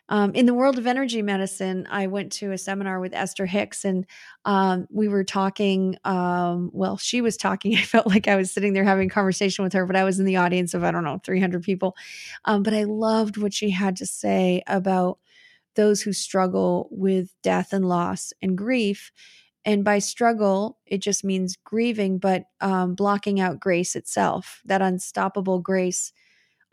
Um, 0.07 0.31
in 0.35 0.45
the 0.45 0.53
world 0.53 0.77
of 0.77 0.85
energy 0.85 1.21
medicine, 1.21 1.87
I 1.89 2.07
went 2.07 2.31
to 2.33 2.51
a 2.51 2.57
seminar 2.57 2.99
with 2.99 3.13
Esther 3.13 3.45
Hicks, 3.45 3.83
and 3.83 4.05
um, 4.45 4.87
we 4.91 5.07
were 5.07 5.23
talking. 5.23 5.97
Um, 6.03 6.69
well, 6.73 6.97
she 6.97 7.21
was 7.21 7.37
talking. 7.37 7.75
I 7.77 7.81
felt 7.81 8.07
like 8.07 8.27
I 8.27 8.35
was 8.35 8.51
sitting 8.51 8.73
there 8.73 8.83
having 8.83 9.07
a 9.07 9.13
conversation 9.13 9.63
with 9.63 9.73
her, 9.73 9.85
but 9.85 9.95
I 9.95 10.03
was 10.03 10.19
in 10.19 10.25
the 10.25 10.37
audience 10.37 10.73
of 10.73 10.83
I 10.83 10.91
don't 10.91 11.03
know 11.03 11.19
300 11.23 11.63
people. 11.63 11.95
Um, 12.45 12.61
but 12.63 12.73
I 12.73 12.83
loved 12.83 13.37
what 13.37 13.53
she 13.53 13.71
had 13.71 13.95
to 13.97 14.05
say 14.05 14.61
about 14.67 15.19
those 15.75 16.01
who 16.01 16.13
struggle 16.13 16.87
with 16.91 17.33
death 17.41 17.73
and 17.73 17.87
loss 17.87 18.31
and 18.41 18.57
grief. 18.57 19.11
And 19.65 19.83
by 19.83 19.97
struggle, 19.99 20.77
it 20.85 20.99
just 20.99 21.23
means 21.23 21.57
grieving, 21.63 22.19
but 22.19 22.43
um, 22.61 22.93
blocking 22.93 23.39
out 23.39 23.59
grace 23.59 23.95
itself, 23.95 24.61
that 24.65 24.81
unstoppable 24.81 25.59
grace 25.59 26.13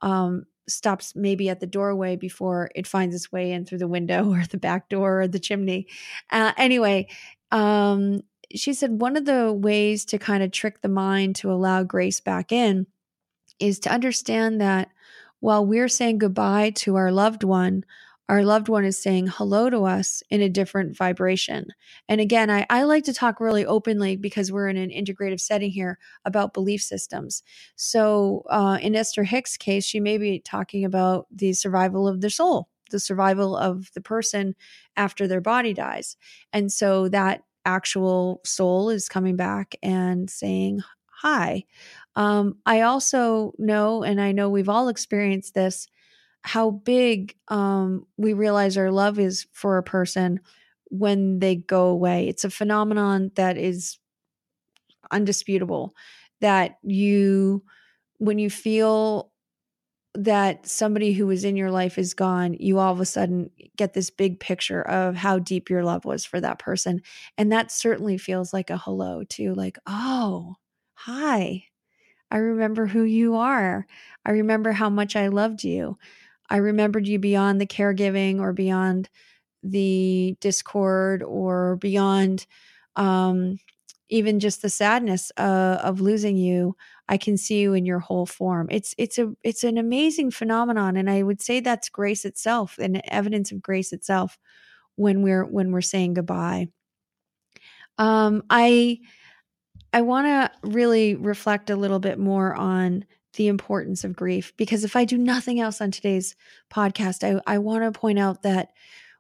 um, 0.03 0.45
stops 0.69 1.15
maybe 1.17 1.49
at 1.49 1.61
the 1.61 1.67
doorway 1.67 2.17
before 2.17 2.71
it 2.75 2.87
finds 2.87 3.15
its 3.15 3.33
way 3.33 3.53
in 3.53 3.65
through 3.65 3.79
the 3.79 3.89
window 3.89 4.31
or 4.33 4.45
the 4.47 4.59
back 4.59 4.89
door 4.89 5.23
or 5.23 5.29
the 5.29 5.39
chimney. 5.39 5.87
Uh, 6.31 6.53
anyway, 6.57 7.09
um, 7.51 8.23
she 8.55 8.75
said 8.75 9.01
one 9.01 9.17
of 9.17 9.25
the 9.25 9.53
ways 9.53 10.05
to 10.07 10.19
kind 10.19 10.43
of 10.43 10.51
trick 10.51 10.81
the 10.81 10.89
mind 10.89 11.37
to 11.37 11.51
allow 11.51 11.83
grace 11.83 12.21
back 12.21 12.53
in 12.53 12.87
is 13.59 13.79
to 13.81 13.91
understand 13.91 14.61
that 14.61 14.89
while 15.41 15.65
we're 15.65 15.89
saying 15.89 16.19
goodbye 16.19 16.71
to 16.71 16.97
our 16.97 17.11
loved 17.11 17.43
one, 17.45 17.85
our 18.33 18.47
loved 18.47 18.71
one 18.71 18.87
is 18.87 18.97
saying 18.97 19.27
hello 19.27 19.69
to 19.69 19.85
us 19.85 20.23
in 20.31 20.41
a 20.41 20.49
different 20.49 20.97
vibration. 20.97 21.67
And 22.09 22.19
again, 22.19 22.49
I, 22.49 22.65
I 22.71 22.85
like 22.85 23.05
to 23.05 23.13
talk 23.13 23.41
really 23.41 23.67
openly 23.67 24.17
because 24.17 24.51
we're 24.51 24.69
in 24.69 24.79
an 24.79 24.89
integrative 24.89 25.39
setting 25.39 25.71
here 25.71 25.99
about 26.25 26.55
belief 26.55 26.81
systems. 26.81 27.43
So, 27.77 28.45
uh, 28.49 28.79
in 28.81 28.97
Esther 28.97 29.25
Hicks' 29.25 29.59
case, 29.59 29.85
she 29.85 30.01
may 30.01 30.17
be 30.17 30.41
talking 30.41 30.87
about 30.87 31.27
the 31.31 31.53
survival 31.53 32.09
of 32.09 32.23
the 32.23 32.31
soul, 32.31 32.71
the 32.91 32.99
survival 32.99 33.55
of 33.55 33.91
the 33.93 34.01
person 34.01 34.55
after 34.97 35.29
their 35.29 35.43
body 35.43 35.75
dies. 35.75 36.17
And 36.55 36.73
so 36.73 37.11
that 37.11 37.43
actual 37.67 38.41
soul 38.47 38.89
is 38.89 39.11
coming 39.11 39.37
back 39.37 39.77
and 39.83 40.31
saying 40.31 40.81
hi. 41.07 41.65
Um, 42.17 42.57
I 42.65 42.81
also 42.81 43.53
know, 43.59 44.03
and 44.03 44.23
I 44.23 44.33
know 44.33 44.49
we've 44.49 44.71
all 44.71 44.89
experienced 44.89 45.53
this 45.53 45.87
how 46.43 46.71
big 46.71 47.37
um, 47.49 48.07
we 48.17 48.33
realize 48.33 48.77
our 48.77 48.91
love 48.91 49.19
is 49.19 49.47
for 49.53 49.79
a 49.79 49.83
person 49.83 50.41
when 50.87 51.39
they 51.39 51.57
go 51.57 51.87
away. 51.87 52.29
It's 52.29 52.45
a 52.45 52.51
phenomenon 52.51 53.31
that 53.37 53.57
is 53.57 53.99
undisputable. 55.11 55.95
That 56.41 56.79
you, 56.83 57.63
when 58.19 58.39
you 58.39 58.51
feel 58.51 59.31
that 60.15 60.67
somebody 60.67 61.13
who 61.13 61.27
was 61.27 61.45
in 61.45 61.57
your 61.57 61.71
life 61.71 61.97
is 61.97 62.13
gone, 62.13 62.55
you 62.55 62.79
all 62.79 62.93
of 62.93 63.01
a 63.01 63.07
sudden 63.07 63.51
get 63.77 63.95
this 63.95 64.11
big 64.11 64.41
picture 64.41 64.83
of 64.83 65.15
how 65.15 65.39
deep 65.39 65.71
your 65.71 65.85
love 65.85 66.05
was 66.05 66.25
for 66.25 66.41
that 66.41 66.59
person. 66.59 67.01
And 67.39 67.53
that 67.53 67.71
certainly 67.71 68.19
feels 68.19 68.53
like 68.53 68.69
a 68.69 68.77
hello, 68.77 69.23
too. 69.25 69.55
Like, 69.55 69.79
oh, 69.87 70.57
hi. 70.95 71.65
I 72.31 72.37
remember 72.39 72.87
who 72.87 73.05
you 73.05 73.37
are. 73.37 73.87
I 74.27 74.31
remember 74.33 74.73
how 74.73 74.91
much 74.91 75.17
I 75.17 75.29
loved 75.29 75.65
you. 75.65 75.99
I 76.53 76.59
remembered 76.59 77.09
you 77.09 77.19
beyond 77.19 77.61
the 77.61 77.67
caregiving 77.67 78.41
or 78.41 78.53
beyond 78.53 79.11
the 79.63 80.37
discord 80.41 81.23
or 81.23 81.77
beyond 81.77 82.47
um, 82.97 83.59
even 84.11 84.41
just 84.41 84.63
the 84.63 84.71
sadness 84.71 85.33
uh, 85.39 85.79
of 85.83 86.03
losing 86.03 86.37
you. 86.37 86.77
I 87.09 87.17
can 87.17 87.39
see 87.39 87.61
you 87.61 87.75
in 87.75 87.87
your 87.87 88.01
whole 88.01 88.27
form. 88.27 88.69
It's 88.71 88.95
it's 88.99 89.19
a 89.19 89.33
it's 89.43 89.65
an 89.65 89.79
amazing 89.79 90.31
phenomenon, 90.31 90.97
and 90.97 91.11
I 91.11 91.23
would 91.23 91.41
say 91.43 91.61
that's 91.61 91.89
grace 91.89 92.27
itself 92.27 92.77
and 92.79 93.01
evidence 93.07 93.53
of 93.53 93.63
grace 93.63 93.93
itself 93.93 94.39
when 94.97 95.23
we're 95.23 95.45
when 95.47 95.73
we're 95.73 95.81
saying 95.83 96.15
goodbye. 96.15 96.69
Um, 97.99 98.43
I 98.51 99.01
I 99.93 100.03
want 100.03 100.27
to 100.27 100.69
really 100.69 101.15
reflect 101.15 101.71
a 101.71 101.77
little 101.77 101.99
bit 102.01 102.19
more 102.19 102.55
on 102.55 103.05
the 103.35 103.49
importance 103.49 104.05
of 104.05 104.17
grief 104.17 104.53
because 104.57 104.85
if 104.85 104.97
I 104.97 105.05
do 105.05 105.19
nothing 105.19 105.61
else 105.61 105.81
on 105.81 105.91
today's 105.91 106.35
podcast, 106.73 107.25
I, 107.25 107.41
I 107.53 107.59
want 107.59 107.85
to 107.85 107.99
point 107.99 108.19
out 108.19 108.43
that 108.43 108.69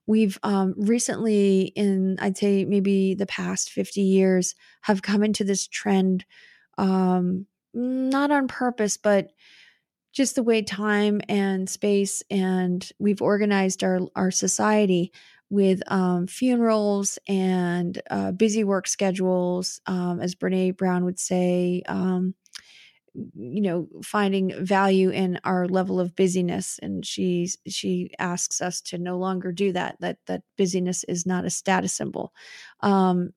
we've 0.06 0.38
um, 0.42 0.74
recently, 0.76 1.72
in 1.76 2.16
I'd 2.20 2.36
say 2.36 2.64
maybe 2.64 3.14
the 3.14 3.26
past 3.26 3.70
50 3.70 4.00
years, 4.00 4.54
have 4.82 5.02
come 5.02 5.22
into 5.22 5.44
this 5.44 5.66
trend, 5.66 6.24
um, 6.78 7.46
not 7.72 8.30
on 8.30 8.48
purpose, 8.48 8.96
but 8.96 9.30
just 10.12 10.34
the 10.34 10.42
way 10.42 10.60
time 10.60 11.20
and 11.28 11.68
space 11.70 12.22
and 12.30 12.90
we've 12.98 13.22
organized 13.22 13.82
our, 13.82 14.00
our 14.14 14.30
society 14.30 15.12
with 15.48 15.82
um, 15.90 16.26
funerals 16.26 17.18
and 17.28 18.00
uh, 18.10 18.32
busy 18.32 18.64
work 18.64 18.88
schedules, 18.88 19.80
um, 19.86 20.20
as 20.20 20.34
Brene 20.34 20.76
Brown 20.76 21.04
would 21.04 21.18
say, 21.18 21.82
um, 21.86 22.34
you 23.14 23.60
know 23.60 23.88
finding 24.02 24.52
value 24.64 25.10
in 25.10 25.38
our 25.44 25.68
level 25.68 26.00
of 26.00 26.16
busyness 26.16 26.78
and 26.82 27.04
she 27.04 27.50
she 27.68 28.10
asks 28.18 28.60
us 28.60 28.80
to 28.80 28.98
no 28.98 29.18
longer 29.18 29.52
do 29.52 29.72
that 29.72 29.96
that 30.00 30.18
that 30.26 30.42
busyness 30.56 31.04
is 31.04 31.26
not 31.26 31.44
a 31.44 31.50
status 31.50 31.92
symbol. 31.92 32.32
Um 32.80 33.30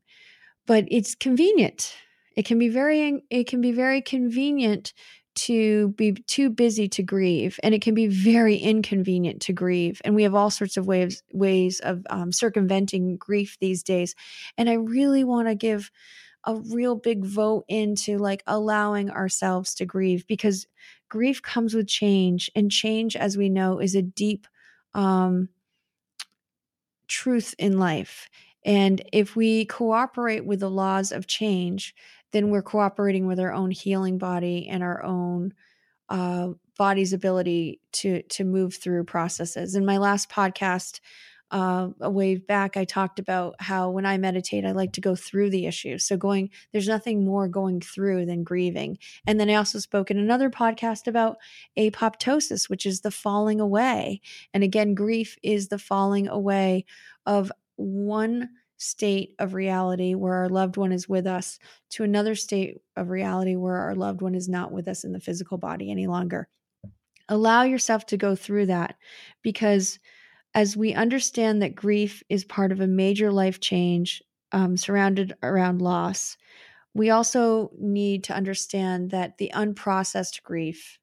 but 0.67 0.86
it's 0.89 1.15
convenient. 1.15 1.94
It 2.36 2.46
can 2.46 2.60
be 2.60 2.70
very 2.70 3.24
it 3.29 3.48
can 3.48 3.62
be 3.62 3.72
very 3.72 4.01
convenient 4.01 4.94
to 5.36 5.89
be 5.89 6.13
too 6.13 6.50
busy 6.50 6.88
to 6.88 7.03
grieve 7.03 7.60
and 7.62 7.75
it 7.75 7.82
can 7.82 7.94
be 7.94 8.08
very 8.08 8.55
inconvenient 8.55 9.41
to 9.41 9.53
grieve 9.53 10.01
and 10.05 10.15
we 10.15 10.24
have 10.24 10.34
all 10.34 10.50
sorts 10.50 10.77
of 10.77 10.88
ways 10.88 11.24
ways 11.34 11.82
of 11.82 12.05
um, 12.10 12.32
circumventing 12.32 13.17
grief 13.17 13.58
these 13.60 13.84
days 13.84 14.15
and 14.58 14.70
i 14.70 14.74
really 14.74 15.25
want 15.25 15.50
to 15.50 15.53
give 15.55 15.91
a 16.46 16.56
real 16.56 16.96
big 16.96 17.25
vote 17.25 17.66
into 17.68 18.18
like 18.18 18.44
allowing 18.48 19.10
ourselves 19.10 19.74
to 19.75 19.86
grieve 19.86 20.25
because 20.28 20.68
grief 21.10 21.42
comes 21.42 21.74
with 21.74 21.88
change 21.88 22.50
and 22.56 22.72
change 22.72 23.16
as 23.16 23.38
we 23.38 23.50
know 23.50 23.80
is 23.80 23.96
a 23.96 24.02
deep 24.02 24.48
um, 24.94 25.50
truth 27.08 27.54
in 27.58 27.80
life. 27.80 28.30
And 28.64 29.02
if 29.14 29.36
we 29.36 29.66
cooperate 29.66 30.46
with 30.46 30.60
the 30.60 30.70
laws 30.70 31.12
of 31.12 31.28
change, 31.28 31.94
then 32.32 32.50
we're 32.50 32.64
cooperating 32.64 33.28
with 33.28 33.40
our 33.40 33.54
own 33.54 33.72
healing 33.72 34.18
body 34.18 34.68
and 34.68 34.84
our 34.84 35.04
own 35.04 35.54
uh, 36.10 36.50
body's 36.78 37.14
ability 37.14 37.80
to 37.92 38.22
to 38.24 38.44
move 38.44 38.75
through 38.75 39.04
processes. 39.06 39.75
In 39.75 39.86
my 39.86 39.98
last 39.98 40.30
podcast, 40.30 41.00
uh, 41.52 41.90
a 42.02 42.10
wave 42.10 42.48
back, 42.48 42.75
I 42.75 42.86
talked 42.86 43.20
about 43.20 43.56
how 43.60 43.90
when 43.90 44.06
I 44.06 44.18
meditate, 44.18 44.66
I 44.66 44.72
like 44.72 44.94
to 44.94 45.02
go 45.02 45.16
through 45.16 45.52
the 45.52 45.68
issue. 45.68 45.98
So, 45.98 46.18
going, 46.18 46.50
there's 46.72 46.88
nothing 46.88 47.24
more 47.24 47.48
going 47.48 47.82
through 47.82 48.25
than 48.25 48.44
grieving. 48.44 48.98
And 49.28 49.40
then 49.40 49.50
I 49.50 49.56
also 49.56 49.80
spoke 49.80 50.10
in 50.10 50.18
another 50.18 50.50
podcast 50.50 51.08
about 51.08 51.38
apoptosis, 51.78 52.70
which 52.70 52.86
is 52.86 53.02
the 53.02 53.12
falling 53.12 53.60
away. 53.60 54.22
And 54.54 54.64
again, 54.64 54.96
grief 54.96 55.38
is 55.44 55.68
the 55.68 55.80
falling 55.80 56.28
away 56.28 56.86
of 57.25 57.52
one 57.75 58.50
state 58.78 59.36
of 59.40 59.54
reality 59.54 60.16
where 60.16 60.34
our 60.34 60.50
loved 60.50 60.78
one 60.78 60.92
is 60.92 61.08
with 61.08 61.25
us 61.25 61.60
to 61.90 62.04
another 62.04 62.36
state 62.36 62.78
of 62.96 63.10
reality 63.10 63.56
where 63.56 63.78
our 63.78 63.96
loved 63.96 64.22
one 64.22 64.36
is 64.36 64.50
not 64.50 64.72
with 64.72 64.88
us 64.88 65.04
in 65.04 65.14
the 65.14 65.20
physical 65.20 65.58
body 65.58 65.90
any 65.92 66.08
longer. 66.08 66.48
Allow 67.30 67.64
yourself 67.64 68.06
to 68.08 68.18
go 68.18 68.36
through 68.36 68.68
that 68.68 68.96
because 69.42 70.00
as 70.56 70.78
we 70.78 70.94
understand 70.94 71.62
that 71.62 71.76
grief 71.76 72.24
is 72.30 72.46
part 72.46 72.72
of 72.72 72.80
a 72.80 72.88
major 72.88 73.32
life 73.32 73.60
change 73.60 74.24
um, 74.54 74.78
surrounded 74.78 75.36
around 75.44 75.82
loss, 75.82 76.38
we 76.94 77.10
also 77.10 77.72
need 77.78 78.24
to 78.24 78.34
understand 78.34 79.12
that 79.12 79.38
the 79.38 79.52
unprocessed 79.54 80.42
grief 80.44 80.98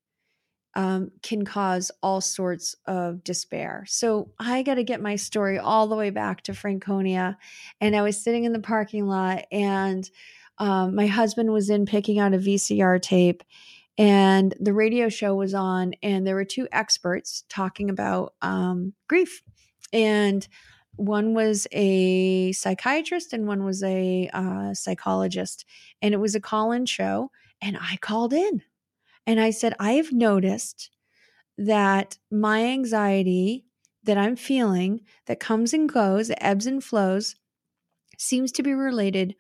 um, 0.75 1.11
can 1.23 1.45
cause 1.45 1.91
all 2.03 2.23
sorts 2.23 2.75
of 2.87 3.23
despair. 3.23 3.85
So 3.87 4.31
I 4.39 4.63
got 4.63 4.77
to 4.77 4.85
get 4.85 5.03
my 5.03 5.17
story 5.17 5.59
all 5.59 5.87
the 5.87 5.97
way 5.97 6.09
back 6.09 6.43
to 6.45 6.55
Franconia. 6.55 7.37
And 7.79 7.95
I 7.95 8.01
was 8.01 8.17
sitting 8.17 8.45
in 8.45 8.55
the 8.55 8.59
parking 8.59 9.07
lot, 9.07 9.45
and 9.53 10.09
um, 10.57 10.95
my 10.95 11.07
husband 11.07 11.53
was 11.53 11.69
in 11.69 11.85
picking 11.85 12.19
out 12.19 12.33
a 12.33 12.39
VCR 12.39 13.03
tape, 13.03 13.43
and 13.99 14.55
the 14.59 14.73
radio 14.73 15.09
show 15.09 15.35
was 15.35 15.55
on 15.55 15.93
and 16.03 16.27
there 16.27 16.35
were 16.35 16.45
two 16.45 16.67
experts 16.73 17.45
talking 17.49 17.91
about 17.91 18.35
um, 18.41 18.95
grief. 19.09 19.43
And 19.93 20.47
one 20.97 21.35
was 21.35 21.67
a 21.73 22.53
psychiatrist 22.53 23.33
and 23.33 23.47
one 23.47 23.65
was 23.65 23.83
a 23.83 24.31
uh, 24.33 24.75
psychologist 24.75 25.65
and 26.01 26.15
it 26.15 26.19
was 26.19 26.35
a 26.35 26.41
call-in 26.41 26.87
show 26.87 27.31
and 27.61 27.79
i 27.81 27.97
called 28.01 28.33
in. 28.33 28.63
And 29.27 29.41
i 29.41 29.51
said 29.51 29.75
i 29.79 29.93
have 29.93 30.13
noticed 30.13 30.91
that 31.59 32.19
my 32.31 32.65
anxiety 32.65 33.65
that 34.05 34.19
i'm 34.19 34.37
feeling 34.37 35.01
that 35.27 35.41
comes 35.41 35.73
and 35.73 35.89
goes 35.89 36.31
ebbs 36.39 36.67
and 36.67 36.83
flows 36.83 37.37
seems 38.19 38.53
to 38.53 38.63
be 38.63 38.73
related 38.73 39.35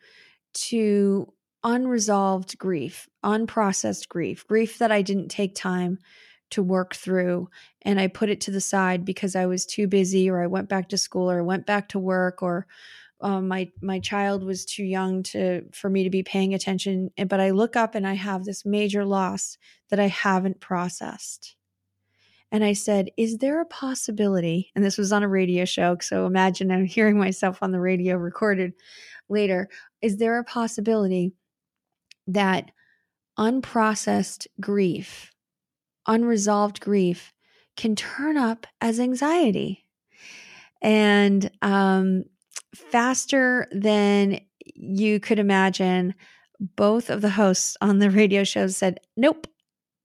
to 0.54 1.32
unresolved 1.64 2.58
grief, 2.58 3.08
unprocessed 3.24 4.08
grief, 4.08 4.46
grief 4.46 4.78
that 4.78 4.92
I 4.92 5.02
didn't 5.02 5.28
take 5.28 5.54
time 5.54 5.98
to 6.50 6.62
work 6.62 6.94
through 6.94 7.48
and 7.80 7.98
I 7.98 8.08
put 8.08 8.28
it 8.28 8.40
to 8.42 8.50
the 8.50 8.60
side 8.60 9.04
because 9.04 9.34
I 9.34 9.46
was 9.46 9.64
too 9.64 9.86
busy 9.86 10.28
or 10.28 10.42
I 10.42 10.46
went 10.46 10.68
back 10.68 10.90
to 10.90 10.98
school 10.98 11.30
or 11.30 11.38
I 11.38 11.42
went 11.42 11.66
back 11.66 11.88
to 11.90 11.98
work 11.98 12.42
or 12.42 12.66
um, 13.22 13.48
my 13.48 13.70
my 13.80 14.00
child 14.00 14.44
was 14.44 14.66
too 14.66 14.84
young 14.84 15.22
to 15.24 15.62
for 15.72 15.88
me 15.88 16.04
to 16.04 16.10
be 16.10 16.22
paying 16.22 16.52
attention 16.52 17.10
but 17.28 17.40
I 17.40 17.50
look 17.50 17.74
up 17.74 17.94
and 17.94 18.06
I 18.06 18.14
have 18.14 18.44
this 18.44 18.66
major 18.66 19.04
loss 19.04 19.56
that 19.88 20.00
I 20.00 20.08
haven't 20.08 20.60
processed. 20.60 21.54
And 22.50 22.62
I 22.62 22.74
said, 22.74 23.10
Is 23.16 23.38
there 23.38 23.60
a 23.60 23.66
possibility? 23.66 24.70
And 24.74 24.84
this 24.84 24.98
was 24.98 25.12
on 25.12 25.22
a 25.22 25.28
radio 25.28 25.64
show. 25.64 25.96
So 26.00 26.26
imagine 26.26 26.70
I'm 26.70 26.84
hearing 26.84 27.18
myself 27.18 27.62
on 27.62 27.72
the 27.72 27.80
radio 27.80 28.16
recorded 28.16 28.74
later. 29.28 29.68
Is 30.02 30.18
there 30.18 30.38
a 30.38 30.44
possibility 30.44 31.32
that 32.26 32.70
unprocessed 33.38 34.46
grief, 34.60 35.32
unresolved 36.06 36.80
grief, 36.80 37.32
can 37.76 37.96
turn 37.96 38.36
up 38.36 38.66
as 38.80 39.00
anxiety. 39.00 39.86
And 40.82 41.50
um, 41.62 42.24
faster 42.74 43.66
than 43.72 44.40
you 44.74 45.20
could 45.20 45.38
imagine, 45.38 46.14
both 46.60 47.10
of 47.10 47.20
the 47.20 47.30
hosts 47.30 47.76
on 47.80 47.98
the 47.98 48.10
radio 48.10 48.44
show 48.44 48.66
said, 48.68 49.00
Nope. 49.16 49.46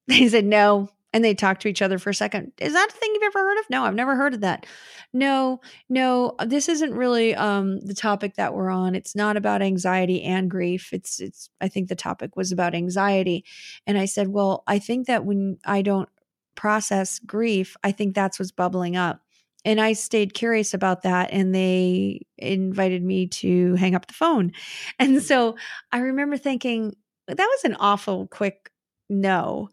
They 0.08 0.30
said, 0.30 0.46
No, 0.46 0.90
and 1.18 1.26
they 1.26 1.34
talk 1.34 1.60
to 1.60 1.68
each 1.68 1.82
other 1.82 1.98
for 1.98 2.12
a 2.12 2.14
second. 2.14 2.52
Is 2.60 2.74
that 2.74 2.90
a 2.90 2.94
thing 2.94 3.10
you've 3.12 3.24
ever 3.24 3.40
heard 3.40 3.58
of? 3.58 3.66
No, 3.72 3.86
I've 3.86 3.96
never 3.96 4.16
heard 4.16 4.36
of 4.36 4.42
that. 4.42 4.68
No, 5.14 5.62
no, 5.90 6.36
this 6.46 6.70
isn't 6.70 6.94
really 6.94 7.34
um, 7.34 7.80
the 7.80 7.96
topic 7.96 8.36
that 8.36 8.54
we're 8.54 8.70
on. 8.70 8.94
It's 8.94 9.16
not 9.16 9.36
about 9.36 9.64
anxiety 9.64 10.22
and 10.22 10.48
grief. 10.48 10.94
It's 10.94 11.20
it's 11.20 11.50
I 11.60 11.70
think 11.70 11.90
the 11.90 11.96
topic 11.96 12.36
was 12.36 12.52
about 12.52 12.76
anxiety. 12.76 13.46
And 13.88 13.98
I 13.98 14.06
said, 14.06 14.28
"Well, 14.28 14.64
I 14.68 14.78
think 14.78 15.08
that 15.08 15.26
when 15.26 15.58
I 15.66 15.82
don't 15.82 16.08
process 16.54 17.18
grief, 17.18 17.76
I 17.84 17.92
think 17.92 18.14
that's 18.14 18.38
what's 18.38 18.52
bubbling 18.52 18.96
up." 18.96 19.22
And 19.66 19.82
I 19.82 19.94
stayed 19.94 20.36
curious 20.36 20.76
about 20.76 21.02
that 21.02 21.32
and 21.32 21.56
they 21.56 22.28
invited 22.38 23.04
me 23.04 23.26
to 23.28 23.74
hang 23.74 23.96
up 23.96 24.06
the 24.06 24.14
phone. 24.14 24.52
And 25.00 25.24
so 25.24 25.56
I 25.92 25.98
remember 25.98 26.38
thinking 26.38 26.96
that 27.28 27.38
was 27.38 27.64
an 27.64 27.76
awful 27.80 28.28
quick 28.28 28.70
no 29.10 29.70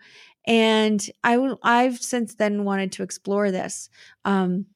and 0.47 1.05
I 1.23 1.39
I've 1.63 2.01
since 2.01 2.35
then 2.35 2.65
wanted 2.65 2.93
to 2.93 3.03
explore 3.03 3.51
this 3.51 3.89
um, 4.25 4.67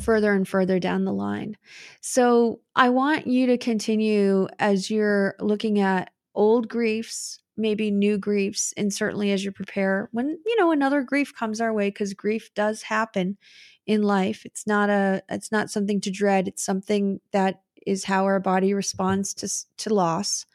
further 0.00 0.34
and 0.34 0.46
further 0.46 0.78
down 0.78 1.04
the 1.04 1.12
line. 1.12 1.56
So 2.00 2.60
I 2.74 2.90
want 2.90 3.26
you 3.26 3.46
to 3.46 3.58
continue 3.58 4.48
as 4.58 4.90
you're 4.90 5.34
looking 5.40 5.78
at 5.80 6.10
old 6.34 6.68
griefs, 6.68 7.38
maybe 7.56 7.90
new 7.90 8.18
griefs, 8.18 8.74
and 8.76 8.92
certainly 8.92 9.32
as 9.32 9.44
you 9.44 9.52
prepare 9.52 10.08
when 10.12 10.38
you 10.44 10.56
know 10.58 10.70
another 10.70 11.02
grief 11.02 11.34
comes 11.34 11.60
our 11.60 11.72
way 11.72 11.88
because 11.88 12.14
grief 12.14 12.50
does 12.54 12.82
happen 12.82 13.38
in 13.86 14.02
life. 14.02 14.44
It's 14.44 14.66
not 14.66 14.90
a 14.90 15.22
it's 15.28 15.52
not 15.52 15.70
something 15.70 16.00
to 16.02 16.10
dread. 16.10 16.48
It's 16.48 16.64
something 16.64 17.20
that 17.32 17.62
is 17.86 18.04
how 18.04 18.24
our 18.24 18.40
body 18.40 18.74
responds 18.74 19.32
to 19.34 19.48
to 19.84 19.94
loss. 19.94 20.46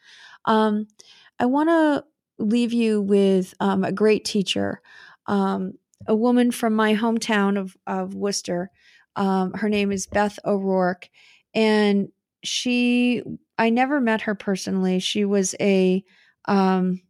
Um, 0.44 0.86
I 1.38 1.46
want 1.46 1.70
to 1.70 2.04
leave 2.42 2.72
you 2.72 3.00
with 3.00 3.54
um, 3.60 3.84
a 3.84 3.92
great 3.92 4.24
teacher, 4.24 4.80
um, 5.26 5.74
a 6.06 6.14
woman 6.14 6.50
from 6.50 6.74
my 6.74 6.94
hometown 6.94 7.58
of, 7.58 7.76
of 7.86 8.14
Worcester. 8.14 8.70
Um, 9.16 9.52
her 9.54 9.68
name 9.68 9.92
is 9.92 10.06
Beth 10.06 10.38
O'Rourke. 10.44 11.08
And 11.54 12.08
she, 12.42 13.22
I 13.58 13.70
never 13.70 14.00
met 14.00 14.22
her 14.22 14.34
personally. 14.34 14.98
She 14.98 15.24
was 15.24 15.54
a 15.60 16.02
um, 16.46 17.00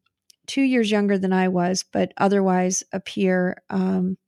two 0.47 0.63
years 0.63 0.91
younger 0.91 1.17
than 1.19 1.33
I 1.33 1.49
was, 1.49 1.85
but 1.91 2.13
otherwise 2.17 2.83
a 2.93 3.01
peer. 3.01 3.57
Um, 3.71 4.19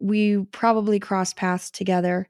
we 0.00 0.44
probably 0.52 1.00
crossed 1.00 1.36
paths 1.36 1.70
together. 1.70 2.28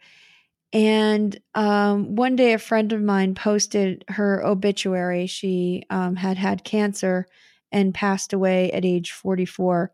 And 0.73 1.39
um, 1.55 2.15
one 2.15 2.37
day, 2.37 2.53
a 2.53 2.59
friend 2.59 2.93
of 2.93 3.01
mine 3.01 3.35
posted 3.35 4.05
her 4.09 4.45
obituary. 4.45 5.27
She 5.27 5.85
um, 5.89 6.17
had 6.17 6.37
had 6.37 6.65
cancer 6.65 7.27
and 7.73 7.95
passed 7.95 8.33
away 8.33 8.71
at 8.73 8.85
age 8.85 9.13
44. 9.13 9.93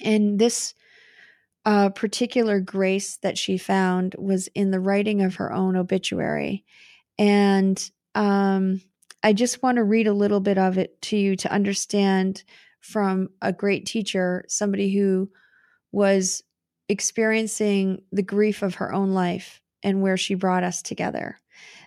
And 0.00 0.38
this 0.38 0.74
uh, 1.64 1.90
particular 1.90 2.60
grace 2.60 3.16
that 3.18 3.38
she 3.38 3.56
found 3.56 4.14
was 4.18 4.48
in 4.48 4.70
the 4.70 4.80
writing 4.80 5.22
of 5.22 5.36
her 5.36 5.52
own 5.52 5.76
obituary. 5.76 6.64
And 7.16 7.90
um, 8.14 8.80
I 9.22 9.32
just 9.32 9.62
want 9.62 9.76
to 9.76 9.84
read 9.84 10.06
a 10.06 10.12
little 10.12 10.40
bit 10.40 10.58
of 10.58 10.76
it 10.76 11.00
to 11.02 11.16
you 11.16 11.36
to 11.36 11.52
understand 11.52 12.42
from 12.80 13.30
a 13.40 13.52
great 13.52 13.86
teacher, 13.86 14.44
somebody 14.48 14.94
who 14.94 15.30
was 15.92 16.42
experiencing 16.88 18.02
the 18.12 18.22
grief 18.22 18.62
of 18.62 18.74
her 18.74 18.92
own 18.92 19.12
life 19.12 19.62
and 19.84 20.02
where 20.02 20.16
she 20.16 20.34
brought 20.34 20.64
us 20.64 20.82
together. 20.82 21.38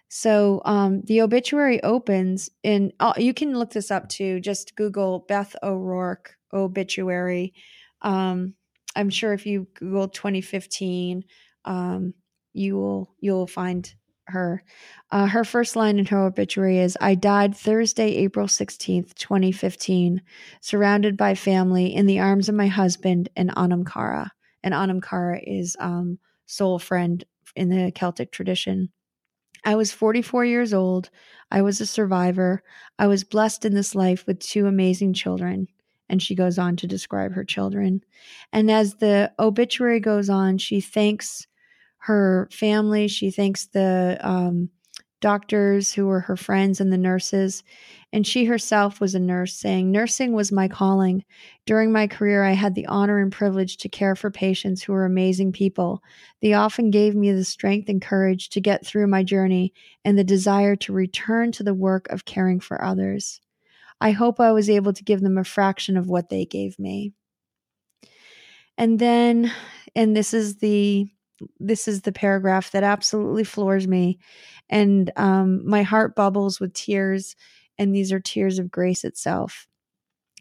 So 0.08 0.62
um, 0.64 1.02
the 1.02 1.22
obituary 1.22 1.84
opens, 1.84 2.50
and 2.64 2.94
uh, 3.02 3.14
you 3.18 3.34
can 3.34 3.58
look 3.58 3.72
this 3.72 3.92
up 3.92 4.08
too. 4.08 4.40
Just 4.40 4.76
Google 4.76 5.26
Beth 5.28 5.54
O'Rourke 5.62 6.38
obituary. 6.54 7.54
Um, 8.02 8.54
I'm 8.96 9.10
sure 9.10 9.34
if 9.34 9.46
you 9.46 9.68
Google 9.74 10.08
2015, 10.08 11.26
um, 11.66 12.14
you 12.54 12.76
will 12.76 13.14
you'll 13.20 13.48
find 13.48 13.94
her. 14.28 14.64
Uh, 15.12 15.26
her 15.26 15.44
first 15.44 15.76
line 15.76 16.00
in 16.00 16.06
her 16.06 16.26
obituary 16.26 16.80
is 16.80 16.98
I 17.02 17.16
died 17.16 17.56
Thursday, 17.56 18.16
April 18.16 18.48
16th, 18.48 19.14
2015, 19.16 20.22
surrounded 20.62 21.18
by 21.18 21.36
family 21.36 21.94
in 21.94 22.06
the 22.06 22.20
arms 22.20 22.50
of 22.50 22.56
my 22.56 22.68
husband 22.68 23.30
and 23.36 23.52
Anam 23.58 23.86
Cara. 23.86 24.32
And 24.64 24.74
Anam 24.74 25.02
Cara 25.02 25.40
is 25.42 25.76
um, 25.80 26.20
soul 26.46 26.80
friend 26.80 27.24
in 27.56 27.70
the 27.70 27.92
Celtic 27.92 28.32
tradition. 28.32 28.90
I 29.66 29.76
was 29.76 29.92
44 29.92 30.46
years 30.46 30.74
old. 30.74 31.10
I 31.52 31.62
was 31.62 31.82
a 31.82 31.86
survivor. 31.86 32.64
I 33.00 33.08
was 33.08 33.24
blessed 33.24 33.66
in 33.66 33.74
this 33.74 33.96
life 33.96 34.26
with 34.28 34.40
two 34.40 34.68
amazing 34.68 35.14
children. 35.14 35.68
And 36.10 36.22
she 36.22 36.36
goes 36.36 36.58
on 36.58 36.78
to 36.78 36.88
describe 36.88 37.34
her 37.34 37.44
children. 37.44 38.02
And 38.54 38.72
as 38.72 38.96
the 38.96 39.32
obituary 39.40 40.00
goes 40.00 40.30
on, 40.30 40.58
she 40.58 40.80
thanks 40.80 41.48
her 42.00 42.48
family. 42.52 43.10
She 43.10 43.30
thanks 43.30 43.66
the 43.68 44.18
um, 44.22 44.70
doctors 45.20 45.94
who 45.94 46.06
were 46.06 46.20
her 46.22 46.38
friends 46.38 46.80
and 46.80 46.92
the 46.92 46.98
nurses. 46.98 47.64
And 48.14 48.26
she 48.26 48.46
herself 48.46 49.02
was 49.02 49.16
a 49.16 49.20
nurse, 49.20 49.54
saying, 49.54 49.92
Nursing 49.92 50.34
was 50.34 50.52
my 50.52 50.68
calling. 50.68 51.26
During 51.66 51.92
my 51.92 52.08
career, 52.08 52.44
I 52.44 52.54
had 52.54 52.76
the 52.76 52.86
honor 52.86 53.20
and 53.20 53.32
privilege 53.32 53.78
to 53.78 53.90
care 53.90 54.16
for 54.16 54.32
patients 54.32 54.82
who 54.82 54.94
were 54.94 55.06
amazing 55.06 55.52
people. 55.52 56.02
They 56.42 56.54
often 56.54 56.92
gave 56.92 57.16
me 57.16 57.32
the 57.32 57.44
strength 57.44 57.90
and 57.90 58.02
courage 58.02 58.50
to 58.50 58.62
get 58.62 58.86
through 58.86 59.08
my 59.08 59.24
journey 59.24 59.74
and 60.06 60.18
the 60.18 60.24
desire 60.24 60.76
to 60.78 60.94
return 60.94 61.52
to 61.54 61.64
the 61.64 61.74
work 61.74 62.08
of 62.10 62.26
caring 62.26 62.60
for 62.60 62.84
others. 62.84 63.42
I 64.00 64.12
hope 64.12 64.40
I 64.40 64.52
was 64.52 64.70
able 64.70 64.94
to 64.94 65.04
give 65.04 65.22
them 65.22 65.38
a 65.38 65.44
fraction 65.44 65.98
of 65.98 66.08
what 66.08 66.30
they 66.30 66.46
gave 66.46 66.78
me. 66.78 67.14
And 68.78 69.00
then, 69.00 69.52
and 69.96 70.16
this 70.16 70.34
is 70.34 70.58
the 70.58 71.10
this 71.60 71.88
is 71.88 72.02
the 72.02 72.12
paragraph 72.12 72.72
that 72.72 72.84
absolutely 72.84 73.44
floors 73.44 73.88
me 73.88 74.20
and 74.70 75.12
um, 75.16 75.68
my 75.68 75.84
heart 75.84 76.16
bubbles 76.16 76.60
with 76.60 76.74
tears 76.74 77.36
and 77.78 77.94
these 77.94 78.12
are 78.12 78.20
tears 78.20 78.60
of 78.60 78.72
grace 78.72 79.04
itself. 79.04 79.68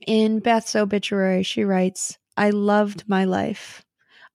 In 0.06 0.40
beth's 0.40 0.76
obituary 0.76 1.42
she 1.42 1.64
writes 1.64 2.18
i 2.36 2.50
loved 2.50 3.04
my 3.06 3.24
life. 3.24 3.84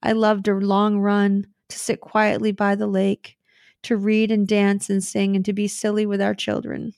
I 0.03 0.13
loved 0.13 0.47
a 0.47 0.55
long 0.55 0.99
run 0.99 1.47
to 1.69 1.77
sit 1.77 2.01
quietly 2.01 2.51
by 2.51 2.75
the 2.75 2.87
lake 2.87 3.37
to 3.83 3.97
read 3.97 4.31
and 4.31 4.47
dance 4.47 4.89
and 4.89 5.03
sing 5.03 5.35
and 5.35 5.45
to 5.45 5.53
be 5.53 5.67
silly 5.67 6.05
with 6.05 6.21
our 6.21 6.35
children. 6.35 6.93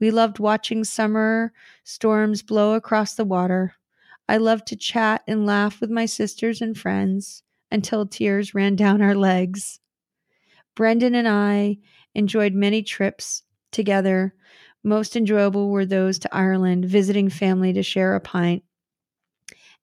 We 0.00 0.10
loved 0.10 0.38
watching 0.38 0.84
summer 0.84 1.52
storms 1.84 2.42
blow 2.42 2.74
across 2.74 3.14
the 3.14 3.24
water. 3.24 3.74
I 4.28 4.36
loved 4.36 4.66
to 4.68 4.76
chat 4.76 5.22
and 5.26 5.46
laugh 5.46 5.80
with 5.80 5.90
my 5.90 6.06
sisters 6.06 6.60
and 6.60 6.76
friends 6.76 7.42
until 7.70 8.06
tears 8.06 8.54
ran 8.54 8.76
down 8.76 9.02
our 9.02 9.14
legs. 9.14 9.80
Brendan 10.74 11.14
and 11.14 11.28
I 11.28 11.78
enjoyed 12.14 12.54
many 12.54 12.82
trips 12.82 13.42
together. 13.72 14.34
Most 14.84 15.16
enjoyable 15.16 15.70
were 15.70 15.86
those 15.86 16.18
to 16.20 16.34
Ireland, 16.34 16.84
visiting 16.84 17.28
family 17.28 17.72
to 17.72 17.82
share 17.82 18.14
a 18.14 18.20
pint. 18.20 18.62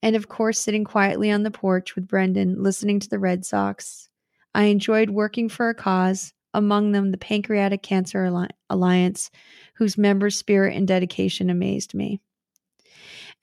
And 0.02 0.16
of 0.16 0.28
course, 0.28 0.60
sitting 0.60 0.84
quietly 0.84 1.32
on 1.32 1.44
the 1.44 1.52
porch 1.52 1.96
with 1.96 2.08
Brendan, 2.08 2.62
listening 2.62 3.00
to 3.02 3.10
the 3.10 3.20
Red 3.20 3.46
Sox. 3.46 4.10
I 4.54 4.66
enjoyed 4.66 5.10
working 5.10 5.50
for 5.50 5.70
a 5.70 5.76
cause, 5.76 6.34
among 6.54 6.94
them 6.94 7.12
the 7.12 7.18
Pancreatic 7.18 7.84
Cancer 7.84 8.48
Alliance, 8.70 9.32
whose 9.76 9.98
member 9.98 10.30
spirit 10.30 10.76
and 10.76 10.88
dedication 10.88 11.50
amazed 11.50 11.94
me. 11.94 12.22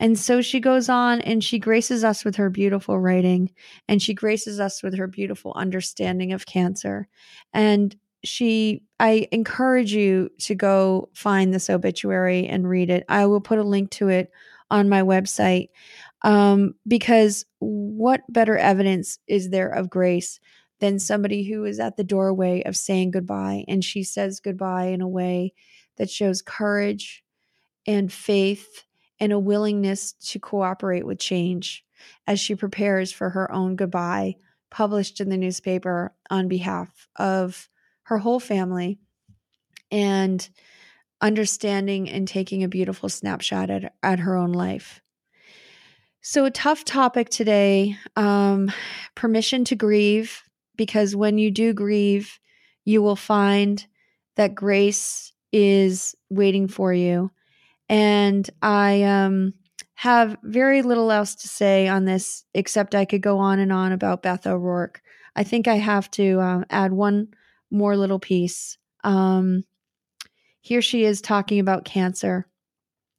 And 0.03 0.19
so 0.19 0.43
she 0.43 0.59
goes 0.59 0.89
on 0.89 1.21
and 1.21 1.45
she 1.45 1.61
graces 1.61 2.03
us 2.03 2.25
with 2.25 2.35
her 2.35 2.51
beautiful 2.51 2.99
writing 2.99 3.53
and 3.87 4.03
she 4.03 4.15
graces 4.15 4.59
us 4.59 4.83
with 4.83 4.97
her 4.97 5.07
beautiful 5.07 5.53
understanding 5.55 6.33
of 6.33 6.45
cancer. 6.45 7.07
And 7.55 7.95
she, 8.25 8.83
I 8.99 9.29
encourage 9.31 9.93
you 9.93 10.29
to 10.41 10.57
go 10.57 11.09
find 11.15 11.55
this 11.55 11.71
obituary 11.71 12.49
and 12.49 12.69
read 12.69 12.91
it. 12.91 13.05
I 13.09 13.27
will 13.27 13.41
put 13.41 13.61
a 13.61 13.63
link 13.63 13.93
to 13.93 14.09
it 14.09 14.33
on 14.73 14.89
my 14.89 15.03
website 15.03 15.69
um, 16.23 16.75
because 16.89 17.47
what 17.61 18.23
better 18.29 18.59
evidence 18.59 19.21
is 19.29 19.51
there 19.51 19.69
of 19.69 19.89
grace 19.89 20.41
than 20.81 20.99
somebody 20.99 21.45
who 21.45 21.65
is 21.65 21.79
at 21.79 21.97
the 21.97 22.03
doorway 22.03 22.65
of 22.65 22.77
saying 22.77 23.13
goodbye 23.13 23.65
and 23.69 23.85
she 23.85 24.03
says 24.03 24.41
goodbye 24.41 24.87
in 24.87 25.01
a 25.01 25.09
way 25.09 25.53
that 25.97 26.11
shows 26.11 26.43
courage 26.43 27.23
and 27.87 28.13
faith 28.13 28.85
and 29.23 29.33
a 29.33 29.39
willingness 29.39 30.15
to 30.15 30.41
cooperate 30.41 31.07
with 31.07 31.17
change 31.17 31.85
as 32.27 32.41
she 32.41 32.57
prepares 32.57 33.13
for 33.13 33.31
her 33.31 33.51
own 33.53 33.77
goodbye, 33.77 34.35
published 34.69 35.21
in 35.21 35.29
the 35.29 35.37
newspaper 35.37 36.13
on 36.29 36.49
behalf 36.49 37.07
of 37.15 37.69
her 38.03 38.19
whole 38.19 38.41
family, 38.41 38.99
and 39.93 40.51
understanding 41.21 42.11
and 42.11 42.27
taking 42.27 42.65
a 42.65 42.69
beautiful 42.69 43.09
snapshot 43.09 43.71
at, 43.71 43.95
at 44.03 44.19
her 44.19 44.35
own 44.35 44.51
life. 44.51 45.01
So, 46.21 46.45
a 46.45 46.51
tough 46.51 46.85
topic 46.85 47.29
today 47.29 47.97
um, 48.17 48.73
permission 49.15 49.65
to 49.67 49.77
grieve, 49.77 50.43
because 50.75 51.15
when 51.15 51.39
you 51.39 51.53
do 51.53 51.73
grieve, 51.73 52.41
you 52.85 53.03
will 53.03 53.15
find 53.15 53.87
that 54.35 54.57
grace 54.57 55.33
is 55.53 56.17
waiting 56.29 56.67
for 56.67 56.93
you 56.93 57.31
and 57.93 58.49
I 58.63 59.03
um, 59.03 59.53
have 59.97 60.39
very 60.45 60.81
little 60.81 61.13
else 61.13 61.35
to 61.35 61.47
say 61.47 61.89
on 61.89 62.07
this, 62.07 62.43
except 62.55 62.95
I 62.95 63.05
could 63.05 63.21
go 63.21 63.39
on 63.39 63.59
and 63.59 63.71
on 63.71 63.93
about 63.93 64.23
Beth 64.23 64.47
O'Rourke. 64.47 65.03
I 65.37 65.45
think 65.45 65.69
I 65.69 65.75
have 65.75 66.11
to 66.13 66.41
uh, 66.41 66.65
add 66.71 66.95
one 66.95 67.29
more 67.71 67.95
little 67.95 68.19
piece. 68.19 68.79
Um, 69.05 69.65
here 70.63 70.81
she 70.81 71.05
is 71.05 71.21
talking 71.21 71.61
about 71.61 71.85
cancer. 71.85 72.47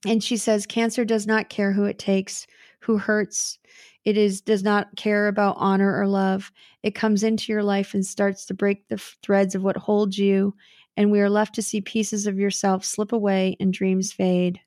And 0.08 0.24
she 0.24 0.38
says, 0.38 0.66
Cancer 0.66 1.06
does 1.06 1.28
not 1.28 1.50
care 1.50 1.72
who 1.72 1.84
it 1.84 2.00
takes, 2.00 2.48
who 2.80 2.98
hurts. 2.98 3.60
It 4.06 4.18
is 4.18 4.42
does 4.42 4.64
not 4.64 4.96
care 4.96 5.28
about 5.28 5.58
honor 5.60 5.96
or 5.96 6.08
love. 6.08 6.52
It 6.82 6.96
comes 6.96 7.22
into 7.22 7.52
your 7.52 7.64
life 7.64 7.94
and 7.94 8.04
starts 8.04 8.44
to 8.48 8.56
break 8.56 8.88
the 8.88 8.98
threads 8.98 9.54
of 9.54 9.62
what 9.62 9.78
holds 9.78 10.18
you 10.18 10.56
and 10.96 11.12
we 11.12 11.20
are 11.20 11.30
left 11.30 11.56
to 11.56 11.62
see 11.62 11.82
pieces 11.82 12.28
of 12.28 12.38
yourself 12.38 12.86
slip 12.86 13.12
away 13.12 13.56
and 13.60 13.74
dreams 13.74 14.12
fade. 14.12 14.60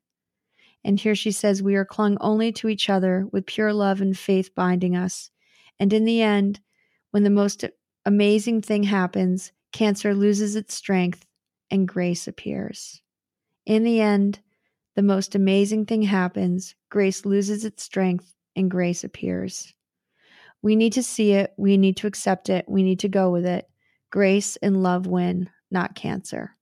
And 0.84 0.98
here 0.98 1.14
she 1.14 1.32
says, 1.32 1.62
We 1.62 1.76
are 1.76 1.84
clung 1.84 2.16
only 2.20 2.52
to 2.52 2.68
each 2.68 2.90
other 2.90 3.26
with 3.32 3.46
pure 3.46 3.72
love 3.72 4.00
and 4.00 4.16
faith 4.16 4.54
binding 4.54 4.96
us. 4.96 5.30
And 5.78 5.92
in 5.92 6.04
the 6.04 6.22
end, 6.22 6.60
when 7.10 7.22
the 7.22 7.30
most 7.30 7.64
amazing 8.04 8.62
thing 8.62 8.84
happens, 8.84 9.52
cancer 9.72 10.14
loses 10.14 10.56
its 10.56 10.74
strength 10.74 11.26
and 11.70 11.88
grace 11.88 12.28
appears. 12.28 13.02
In 13.64 13.82
the 13.82 14.00
end, 14.00 14.40
the 14.94 15.02
most 15.02 15.34
amazing 15.34 15.86
thing 15.86 16.02
happens, 16.02 16.74
grace 16.88 17.26
loses 17.26 17.64
its 17.64 17.82
strength 17.82 18.32
and 18.54 18.70
grace 18.70 19.04
appears. 19.04 19.74
We 20.62 20.76
need 20.76 20.94
to 20.94 21.02
see 21.02 21.32
it, 21.32 21.52
we 21.56 21.76
need 21.76 21.96
to 21.98 22.06
accept 22.06 22.48
it, 22.48 22.64
we 22.68 22.82
need 22.82 23.00
to 23.00 23.08
go 23.08 23.30
with 23.30 23.44
it. 23.44 23.68
Grace 24.10 24.56
and 24.56 24.82
love 24.82 25.06
win 25.06 25.50
not 25.76 25.94
cancer. 25.94 26.56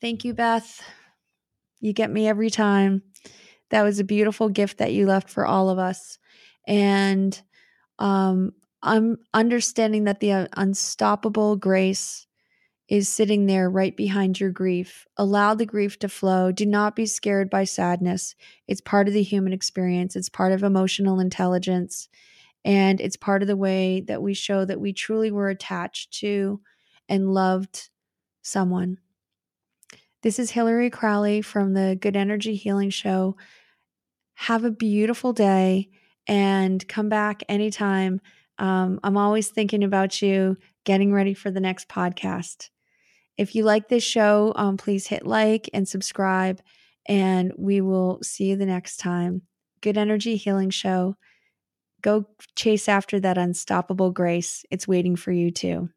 Thank 0.00 0.24
you, 0.24 0.32
Beth. 0.32 0.82
You 1.80 1.92
get 1.92 2.10
me 2.10 2.26
every 2.26 2.48
time. 2.48 3.02
That 3.68 3.82
was 3.82 3.98
a 3.98 4.04
beautiful 4.04 4.48
gift 4.48 4.78
that 4.78 4.94
you 4.94 5.06
left 5.06 5.28
for 5.28 5.44
all 5.44 5.68
of 5.68 5.78
us. 5.78 6.18
And 6.66 7.38
um, 7.98 8.52
I'm 8.82 9.18
understanding 9.34 10.04
that 10.04 10.20
the 10.20 10.48
unstoppable 10.54 11.56
grace 11.56 12.26
is 12.88 13.06
sitting 13.06 13.44
there 13.44 13.68
right 13.68 13.94
behind 13.94 14.40
your 14.40 14.50
grief. 14.50 15.06
Allow 15.18 15.54
the 15.54 15.66
grief 15.66 15.98
to 15.98 16.08
flow. 16.08 16.50
Do 16.50 16.64
not 16.64 16.96
be 16.96 17.04
scared 17.04 17.50
by 17.50 17.64
sadness. 17.64 18.34
It's 18.66 18.80
part 18.80 19.08
of 19.08 19.14
the 19.14 19.22
human 19.22 19.52
experience, 19.52 20.16
it's 20.16 20.30
part 20.30 20.52
of 20.52 20.62
emotional 20.62 21.20
intelligence. 21.20 22.08
And 22.64 23.00
it's 23.00 23.16
part 23.16 23.42
of 23.42 23.48
the 23.48 23.56
way 23.56 24.00
that 24.02 24.22
we 24.22 24.34
show 24.34 24.64
that 24.64 24.80
we 24.80 24.92
truly 24.92 25.30
were 25.30 25.48
attached 25.48 26.12
to 26.20 26.60
and 27.10 27.34
loved 27.34 27.90
someone. 28.40 28.98
This 30.22 30.38
is 30.38 30.50
Hilary 30.50 30.88
Crowley 30.88 31.42
from 31.42 31.74
the 31.74 31.98
Good 32.00 32.16
Energy 32.16 32.54
Healing 32.54 32.90
Show. 32.90 33.36
Have 34.34 34.64
a 34.64 34.70
beautiful 34.70 35.32
day 35.32 35.90
and 36.26 36.86
come 36.88 37.08
back 37.08 37.42
anytime. 37.48 38.20
Um, 38.58 39.00
I'm 39.02 39.16
always 39.16 39.48
thinking 39.48 39.82
about 39.82 40.22
you, 40.22 40.56
getting 40.84 41.12
ready 41.12 41.34
for 41.34 41.50
the 41.50 41.60
next 41.60 41.88
podcast. 41.88 42.70
If 43.36 43.54
you 43.54 43.64
like 43.64 43.88
this 43.88 44.04
show, 44.04 44.52
um, 44.56 44.76
please 44.76 45.06
hit 45.06 45.26
like 45.26 45.68
and 45.74 45.88
subscribe, 45.88 46.60
and 47.06 47.52
we 47.56 47.80
will 47.80 48.20
see 48.22 48.44
you 48.44 48.56
the 48.56 48.66
next 48.66 48.98
time. 48.98 49.42
Good 49.80 49.96
Energy 49.96 50.36
Healing 50.36 50.70
Show. 50.70 51.16
Go 52.02 52.26
chase 52.54 52.88
after 52.88 53.18
that 53.20 53.38
unstoppable 53.38 54.10
grace. 54.10 54.64
It's 54.70 54.86
waiting 54.86 55.16
for 55.16 55.32
you 55.32 55.50
too. 55.50 55.88